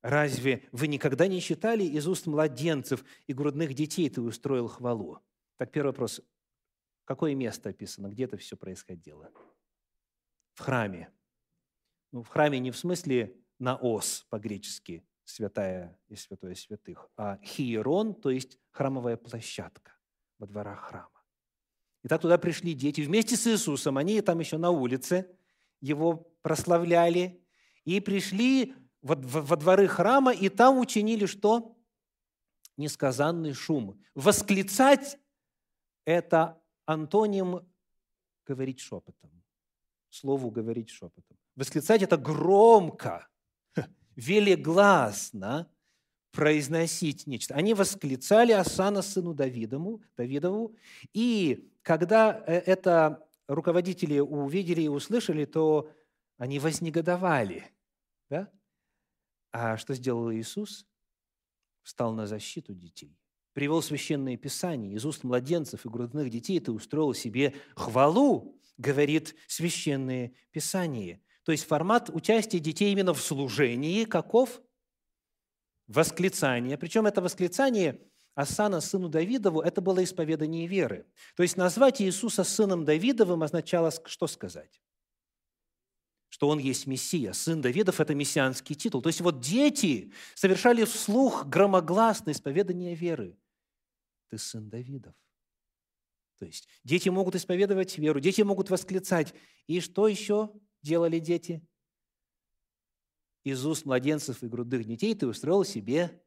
разве 0.02 0.68
вы 0.72 0.88
никогда 0.88 1.28
не 1.28 1.42
читали 1.42 1.84
из 1.84 2.08
уст 2.08 2.28
младенцев 2.28 3.04
и 3.28 3.34
грудных 3.34 3.74
детей 3.74 4.10
ты 4.10 4.22
устроил 4.22 4.68
хвалу?» 4.68 5.20
Так 5.58 5.72
первый 5.72 5.90
вопрос. 5.90 6.22
Какое 7.06 7.36
место 7.36 7.70
описано? 7.70 8.08
Где 8.08 8.26
это 8.26 8.38
все 8.38 8.56
происходило? 8.56 9.32
В 10.54 10.62
храме 10.62 11.12
ну, 12.12 12.24
в 12.24 12.28
храме 12.28 12.60
не 12.60 12.72
в 12.72 12.78
смысле 12.78 13.36
наос 13.60 14.26
по-гречески, 14.30 15.06
святая 15.24 16.00
и 16.08 16.16
святое 16.16 16.56
святых, 16.56 17.10
а 17.16 17.38
хиерон, 17.44 18.16
то 18.16 18.30
есть 18.30 18.58
храмовая 18.72 19.18
площадка 19.18 19.94
во 20.40 20.48
дворах 20.48 20.90
храма. 20.90 21.20
И 22.04 22.08
так 22.08 22.22
туда 22.22 22.38
пришли 22.38 22.74
дети 22.74 23.02
вместе 23.02 23.36
с 23.36 23.46
Иисусом. 23.48 23.98
Они 23.98 24.22
там 24.22 24.40
еще 24.40 24.58
на 24.58 24.72
улице 24.72 25.30
его 25.82 26.32
прославляли. 26.42 27.44
И 27.84 28.00
пришли 28.00 28.74
во, 29.02 29.16
во 29.16 29.56
дворы 29.58 29.88
храма, 29.88 30.34
и 30.34 30.50
там 30.50 30.78
учинили 30.78 31.26
что? 31.26 31.76
Несказанный 32.78 33.54
шум. 33.54 34.02
Восклицать– 34.16 35.18
это 36.06 36.62
антоним 36.86 37.68
говорить 38.46 38.80
шепотом. 38.80 39.44
Слову 40.10 40.50
говорить 40.50 40.90
шепотом. 40.90 41.38
Восклицать 41.60 42.02
это 42.02 42.16
громко, 42.16 43.28
велегласно 44.16 45.70
произносить 46.32 47.28
нечто. 47.28 47.54
Они 47.54 47.74
восклицали 47.74 48.54
Асана 48.54 49.02
сыну 49.02 49.34
Давидову, 49.34 50.02
Давидову, 50.16 50.74
и 51.12 51.70
когда 51.82 52.42
э, 52.48 52.60
это 52.60 53.28
руководители 53.50 54.20
увидели 54.20 54.84
и 54.84 54.88
услышали, 54.88 55.44
то 55.44 55.92
они 56.38 56.60
вознегодовали. 56.60 57.66
Да? 58.30 58.50
А 59.52 59.76
что 59.76 59.94
сделал 59.96 60.32
Иисус? 60.32 60.88
Встал 61.84 62.14
на 62.14 62.26
защиту 62.26 62.74
детей. 62.74 63.20
Привел 63.52 63.82
священное 63.82 64.38
писание 64.38 64.94
из 64.94 65.06
уст 65.06 65.26
младенцев 65.26 65.86
и 65.86 65.90
грудных 65.90 66.30
детей, 66.30 66.62
ты 66.62 66.72
устроил 66.72 67.14
себе 67.14 67.54
хвалу, 67.76 68.58
говорит 68.78 69.36
священное 69.46 70.32
писание– 70.54 71.22
то 71.50 71.54
есть 71.54 71.66
формат 71.66 72.12
участия 72.12 72.60
детей 72.60 72.92
именно 72.92 73.12
в 73.12 73.20
служении 73.20 74.06
каков? 74.06 74.62
Восклицание. 75.88 76.78
Причем 76.78 77.08
это 77.08 77.24
восклицание 77.24 78.00
Асана 78.36 78.82
сыну 78.82 79.10
Давидову– 79.10 79.60
это 79.64 79.82
было 79.82 80.04
исповедание 80.04 80.68
веры. 80.68 81.08
То 81.36 81.42
есть 81.42 81.58
назвать 81.58 82.04
Иисуса 82.04 82.44
сыном 82.44 82.86
Давидовым 82.86 83.42
означало 83.42 83.92
что 84.06 84.28
сказать? 84.28 84.80
Что 86.28 86.50
он 86.50 86.60
есть 86.60 86.86
Мессия. 86.86 87.34
Сын 87.34 87.62
Давидов– 87.62 88.00
это 88.00 88.14
мессианский 88.14 88.76
титул. 88.76 89.02
То 89.02 89.10
есть 89.10 89.22
вот 89.22 89.40
дети 89.40 90.14
совершали 90.36 90.84
вслух 90.84 91.48
громогласное 91.48 92.36
исповедание 92.36 92.94
веры. 92.94 93.36
Ты 94.30 94.38
сын 94.38 94.70
Давидов. 94.70 95.16
То 96.38 96.46
есть 96.46 96.68
дети 96.84 97.10
могут 97.10 97.34
исповедовать 97.34 97.98
веру, 97.98 98.20
дети 98.20 98.44
могут 98.44 98.70
восклицать. 98.70 99.34
И 99.66 99.80
что 99.80 100.08
еще? 100.08 100.52
Делали 100.82 101.20
дети? 101.20 101.66
Из 103.44 103.66
уст 103.66 103.86
младенцев 103.86 104.44
и 104.44 104.48
грудных 104.48 104.86
детей 104.86 105.16
ты 105.16 105.28
устроил 105.28 105.64
себе 105.64 106.22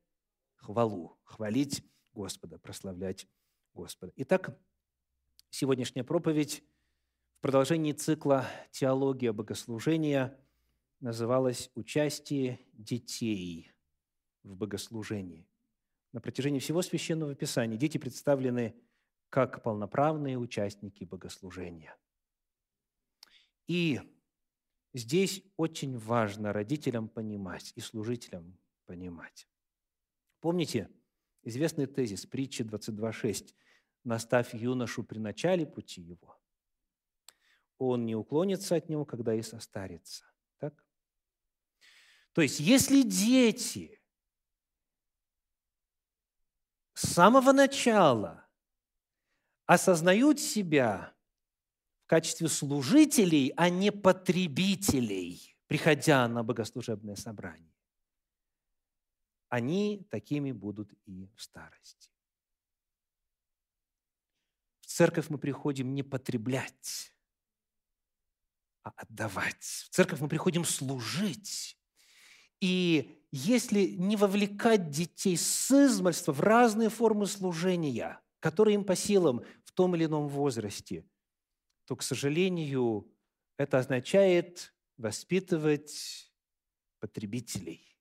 хвалу, 0.57 1.19
хвалить 1.25 1.85
Господа, 2.15 2.59
прославлять 2.59 3.27
Господа. 3.75 4.13
Итак, 4.17 4.59
сегодняшняя 5.51 6.05
проповедь 6.05 6.63
в 7.39 7.43
продолжении 7.43 7.93
цикла 7.93 8.47
«Теология 8.71 9.33
богослужения» 9.33 10.39
называлась 11.01 11.71
«Участие 11.75 12.61
детей 12.73 13.73
в 14.43 14.55
богослужении». 14.55 15.49
На 16.13 16.21
протяжении 16.21 16.61
всего 16.61 16.83
Священного 16.83 17.35
Писания 17.35 17.79
дети 17.79 17.99
представлены 17.99 18.77
как 19.31 19.63
полноправные 19.63 20.39
участники 20.39 21.05
богослужения. 21.05 21.97
И 23.67 24.01
Здесь 24.95 25.43
очень 25.57 25.97
важно 25.97 26.53
родителям 26.53 27.09
понимать 27.09 27.73
и 27.77 27.81
служителям 27.81 28.59
понимать. 28.85 29.49
Помните 30.41 30.91
известный 31.43 31.87
тезис 31.87 32.27
притчи 32.27 32.63
22.6 32.63 33.55
«Наставь 34.05 34.55
юношу 34.55 35.03
при 35.05 35.19
начале 35.19 35.65
пути 35.65 36.03
его, 36.03 36.39
он 37.79 38.05
не 38.05 38.15
уклонится 38.17 38.77
от 38.77 38.89
него, 38.89 39.05
когда 39.05 39.35
и 39.35 39.43
состарится». 39.43 40.25
Так? 40.59 40.85
То 42.33 42.43
есть, 42.43 42.61
если 42.61 43.03
дети 43.03 44.03
с 46.95 47.13
самого 47.13 47.53
начала 47.53 48.47
осознают 49.67 50.39
себя 50.39 51.15
качестве 52.13 52.49
служителей, 52.49 53.55
а 53.57 53.71
не 53.71 53.91
потребителей, 53.91 55.57
приходя 55.67 56.29
на 56.29 56.45
богослужебное 56.45 57.17
собрание. 57.17 57.73
Они 59.49 60.07
такими 60.11 60.53
будут 60.53 60.93
и 61.07 61.31
в 61.35 61.43
старости. 61.43 62.11
В 64.81 64.89
церковь 64.89 65.31
мы 65.31 65.39
приходим 65.39 65.95
не 65.95 66.03
потреблять, 66.03 67.15
а 68.83 68.91
отдавать. 68.91 69.65
В 69.65 69.89
церковь 69.89 70.21
мы 70.21 70.29
приходим 70.29 70.67
служить. 70.67 71.79
И 72.61 73.25
если 73.31 73.87
не 73.87 74.17
вовлекать 74.17 74.91
детей 74.91 75.39
с 75.39 75.71
измальства 75.71 76.33
в 76.33 76.43
разные 76.43 76.91
формы 76.91 77.25
служения, 77.25 78.21
которые 78.39 78.75
им 78.75 78.85
по 78.85 78.97
силам 78.97 79.43
в 79.65 79.73
том 79.73 79.97
или 79.97 80.05
ином 80.05 80.29
возрасте– 80.29 81.07
то, 81.87 81.97
к 81.97 82.03
сожалению, 82.03 83.11
это 83.57 83.79
означает 83.79 84.75
воспитывать 84.97 86.33
потребителей, 87.01 87.99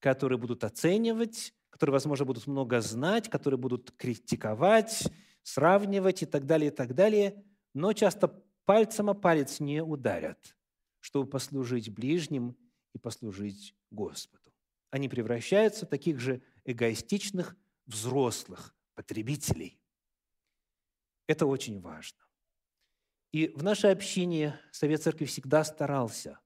которые 0.00 0.38
будут 0.38 0.64
оценивать, 0.64 1.54
которые, 1.70 1.94
возможно, 1.94 2.24
будут 2.24 2.46
много 2.46 2.80
знать, 2.80 3.28
которые 3.28 3.58
будут 3.58 3.92
критиковать, 3.92 5.04
сравнивать 5.42 6.22
и 6.22 6.26
так 6.26 6.46
далее, 6.46 6.70
и 6.70 6.74
так 6.74 6.94
далее, 6.94 7.44
но 7.72 7.92
часто 7.92 8.28
пальцем 8.64 9.10
о 9.10 9.14
палец 9.14 9.60
не 9.60 9.82
ударят, 9.82 10.56
чтобы 11.00 11.28
послужить 11.28 11.90
ближним 11.90 12.56
и 12.92 12.98
послужить 12.98 13.76
Господу. 13.90 14.52
Они 14.90 15.08
превращаются 15.08 15.86
в 15.86 15.88
таких 15.88 16.18
же 16.18 16.42
эгоистичных 16.64 17.56
взрослых 17.86 18.74
потребителей. 18.94 19.80
Это 21.26 21.46
очень 21.46 21.80
важно. 21.80 22.23
И 23.34 23.48
в 23.48 23.64
нашей 23.64 23.90
общине 23.90 24.60
Совет 24.70 25.02
Церкви 25.02 25.24
всегда 25.24 25.64
старался, 25.64 26.38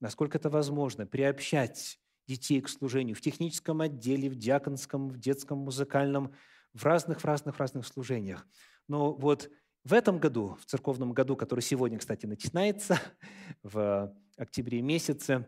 насколько 0.00 0.38
это 0.38 0.48
возможно, 0.48 1.06
приобщать 1.06 2.00
детей 2.26 2.62
к 2.62 2.70
служению 2.70 3.14
в 3.14 3.20
техническом 3.20 3.82
отделе, 3.82 4.30
в 4.30 4.36
диаконском, 4.36 5.10
в 5.10 5.18
детском, 5.18 5.58
музыкальном, 5.58 6.34
в 6.72 6.86
разных, 6.86 7.20
в 7.20 7.26
разных, 7.26 7.56
в 7.56 7.60
разных 7.60 7.86
служениях. 7.86 8.48
Но 8.88 9.12
вот 9.12 9.50
в 9.84 9.92
этом 9.92 10.18
году, 10.18 10.56
в 10.58 10.64
церковном 10.64 11.12
году, 11.12 11.36
который 11.36 11.60
сегодня, 11.60 11.98
кстати, 11.98 12.24
начинается, 12.24 12.98
в 13.62 14.16
октябре 14.38 14.80
месяце, 14.80 15.46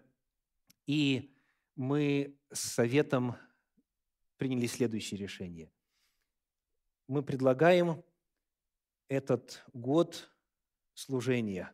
и 0.86 1.34
мы 1.76 2.38
с 2.52 2.60
Советом 2.60 3.36
приняли 4.36 4.66
следующее 4.66 5.18
решение. 5.18 5.72
Мы 7.08 7.22
предлагаем 7.22 8.04
этот 9.08 9.64
год 9.72 10.30
служения 10.94 11.72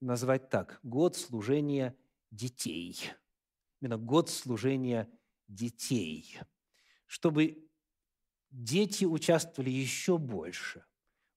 назвать 0.00 0.50
так– 0.50 0.80
год 0.82 1.16
служения 1.16 1.96
детей. 2.30 3.10
Именно 3.80 3.98
год 3.98 4.30
служения 4.30 5.08
детей. 5.48 6.38
Чтобы 7.06 7.68
дети 8.50 9.04
участвовали 9.04 9.70
еще 9.70 10.18
больше 10.18 10.84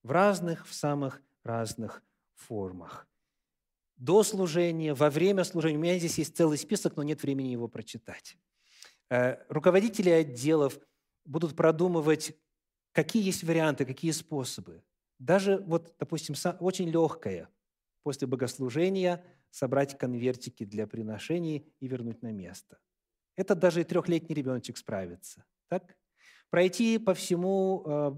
в 0.02 0.10
разных, 0.10 0.66
в 0.66 0.74
самых 0.74 1.22
разных 1.42 2.02
формах. 2.34 3.06
До 3.96 4.22
служения, 4.22 4.94
во 4.94 5.10
время 5.10 5.44
служения. 5.44 5.76
У 5.76 5.80
меня 5.80 5.98
здесь 5.98 6.18
есть 6.18 6.36
целый 6.36 6.56
список, 6.56 6.96
но 6.96 7.02
нет 7.02 7.22
времени 7.22 7.48
его 7.48 7.68
прочитать. 7.68 8.38
Э, 9.10 9.44
руководители 9.48 10.10
отделов 10.10 10.78
будут 11.24 11.56
продумывать, 11.56 12.36
какие 12.92 13.24
есть 13.24 13.42
варианты, 13.42 13.84
какие 13.84 14.12
способы. 14.12 14.82
Даже, 15.18 15.58
вот, 15.58 15.94
допустим, 15.98 16.34
очень 16.60 16.88
легкое 16.88 17.48
после 18.02 18.26
богослужения 18.26 19.24
собрать 19.50 19.98
конвертики 19.98 20.64
для 20.64 20.86
приношений 20.86 21.72
и 21.80 21.88
вернуть 21.88 22.22
на 22.22 22.32
место. 22.32 22.78
Это 23.36 23.54
даже 23.54 23.80
и 23.80 23.84
трехлетний 23.84 24.34
ребеночек 24.34 24.76
справится. 24.76 25.44
Так? 25.68 25.96
пройти 26.50 26.98
по 26.98 27.14
всему 27.14 27.82
э, 27.86 28.12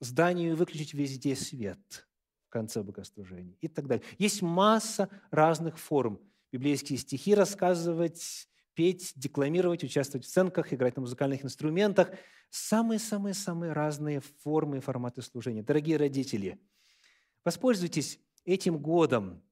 зданию 0.00 0.52
и 0.52 0.54
выключить 0.54 0.94
везде 0.94 1.36
свет 1.36 2.08
в 2.46 2.50
конце 2.50 2.82
богослужения 2.82 3.56
и 3.60 3.68
так 3.68 3.86
далее. 3.86 4.04
Есть 4.18 4.42
масса 4.42 5.08
разных 5.30 5.78
форм. 5.78 6.20
Библейские 6.52 6.98
стихи 6.98 7.34
рассказывать, 7.34 8.48
петь, 8.76 9.12
декламировать, 9.16 9.82
участвовать 9.82 10.26
в 10.26 10.28
сценках, 10.28 10.72
играть 10.72 10.94
на 10.96 11.00
музыкальных 11.00 11.44
инструментах. 11.44 12.10
Самые-самые-самые 12.50 13.72
разные 13.72 14.20
формы 14.20 14.76
и 14.76 14.80
форматы 14.80 15.22
служения. 15.22 15.62
Дорогие 15.62 15.96
родители, 15.96 16.60
воспользуйтесь 17.44 18.20
этим 18.44 18.78
годом, 18.78 19.42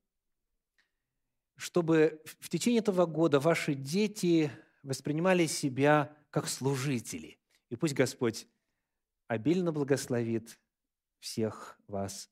чтобы 1.56 2.22
в 2.38 2.48
течение 2.48 2.80
этого 2.80 3.06
года 3.06 3.40
ваши 3.40 3.74
дети 3.74 4.50
воспринимали 4.82 5.46
себя 5.46 6.14
как 6.30 6.46
служители. 6.46 7.38
И 7.70 7.76
пусть 7.76 7.94
Господь 7.94 8.46
обильно 9.26 9.72
благословит 9.72 10.60
всех 11.18 11.78
вас. 11.88 12.30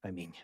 Аминь. 0.00 0.34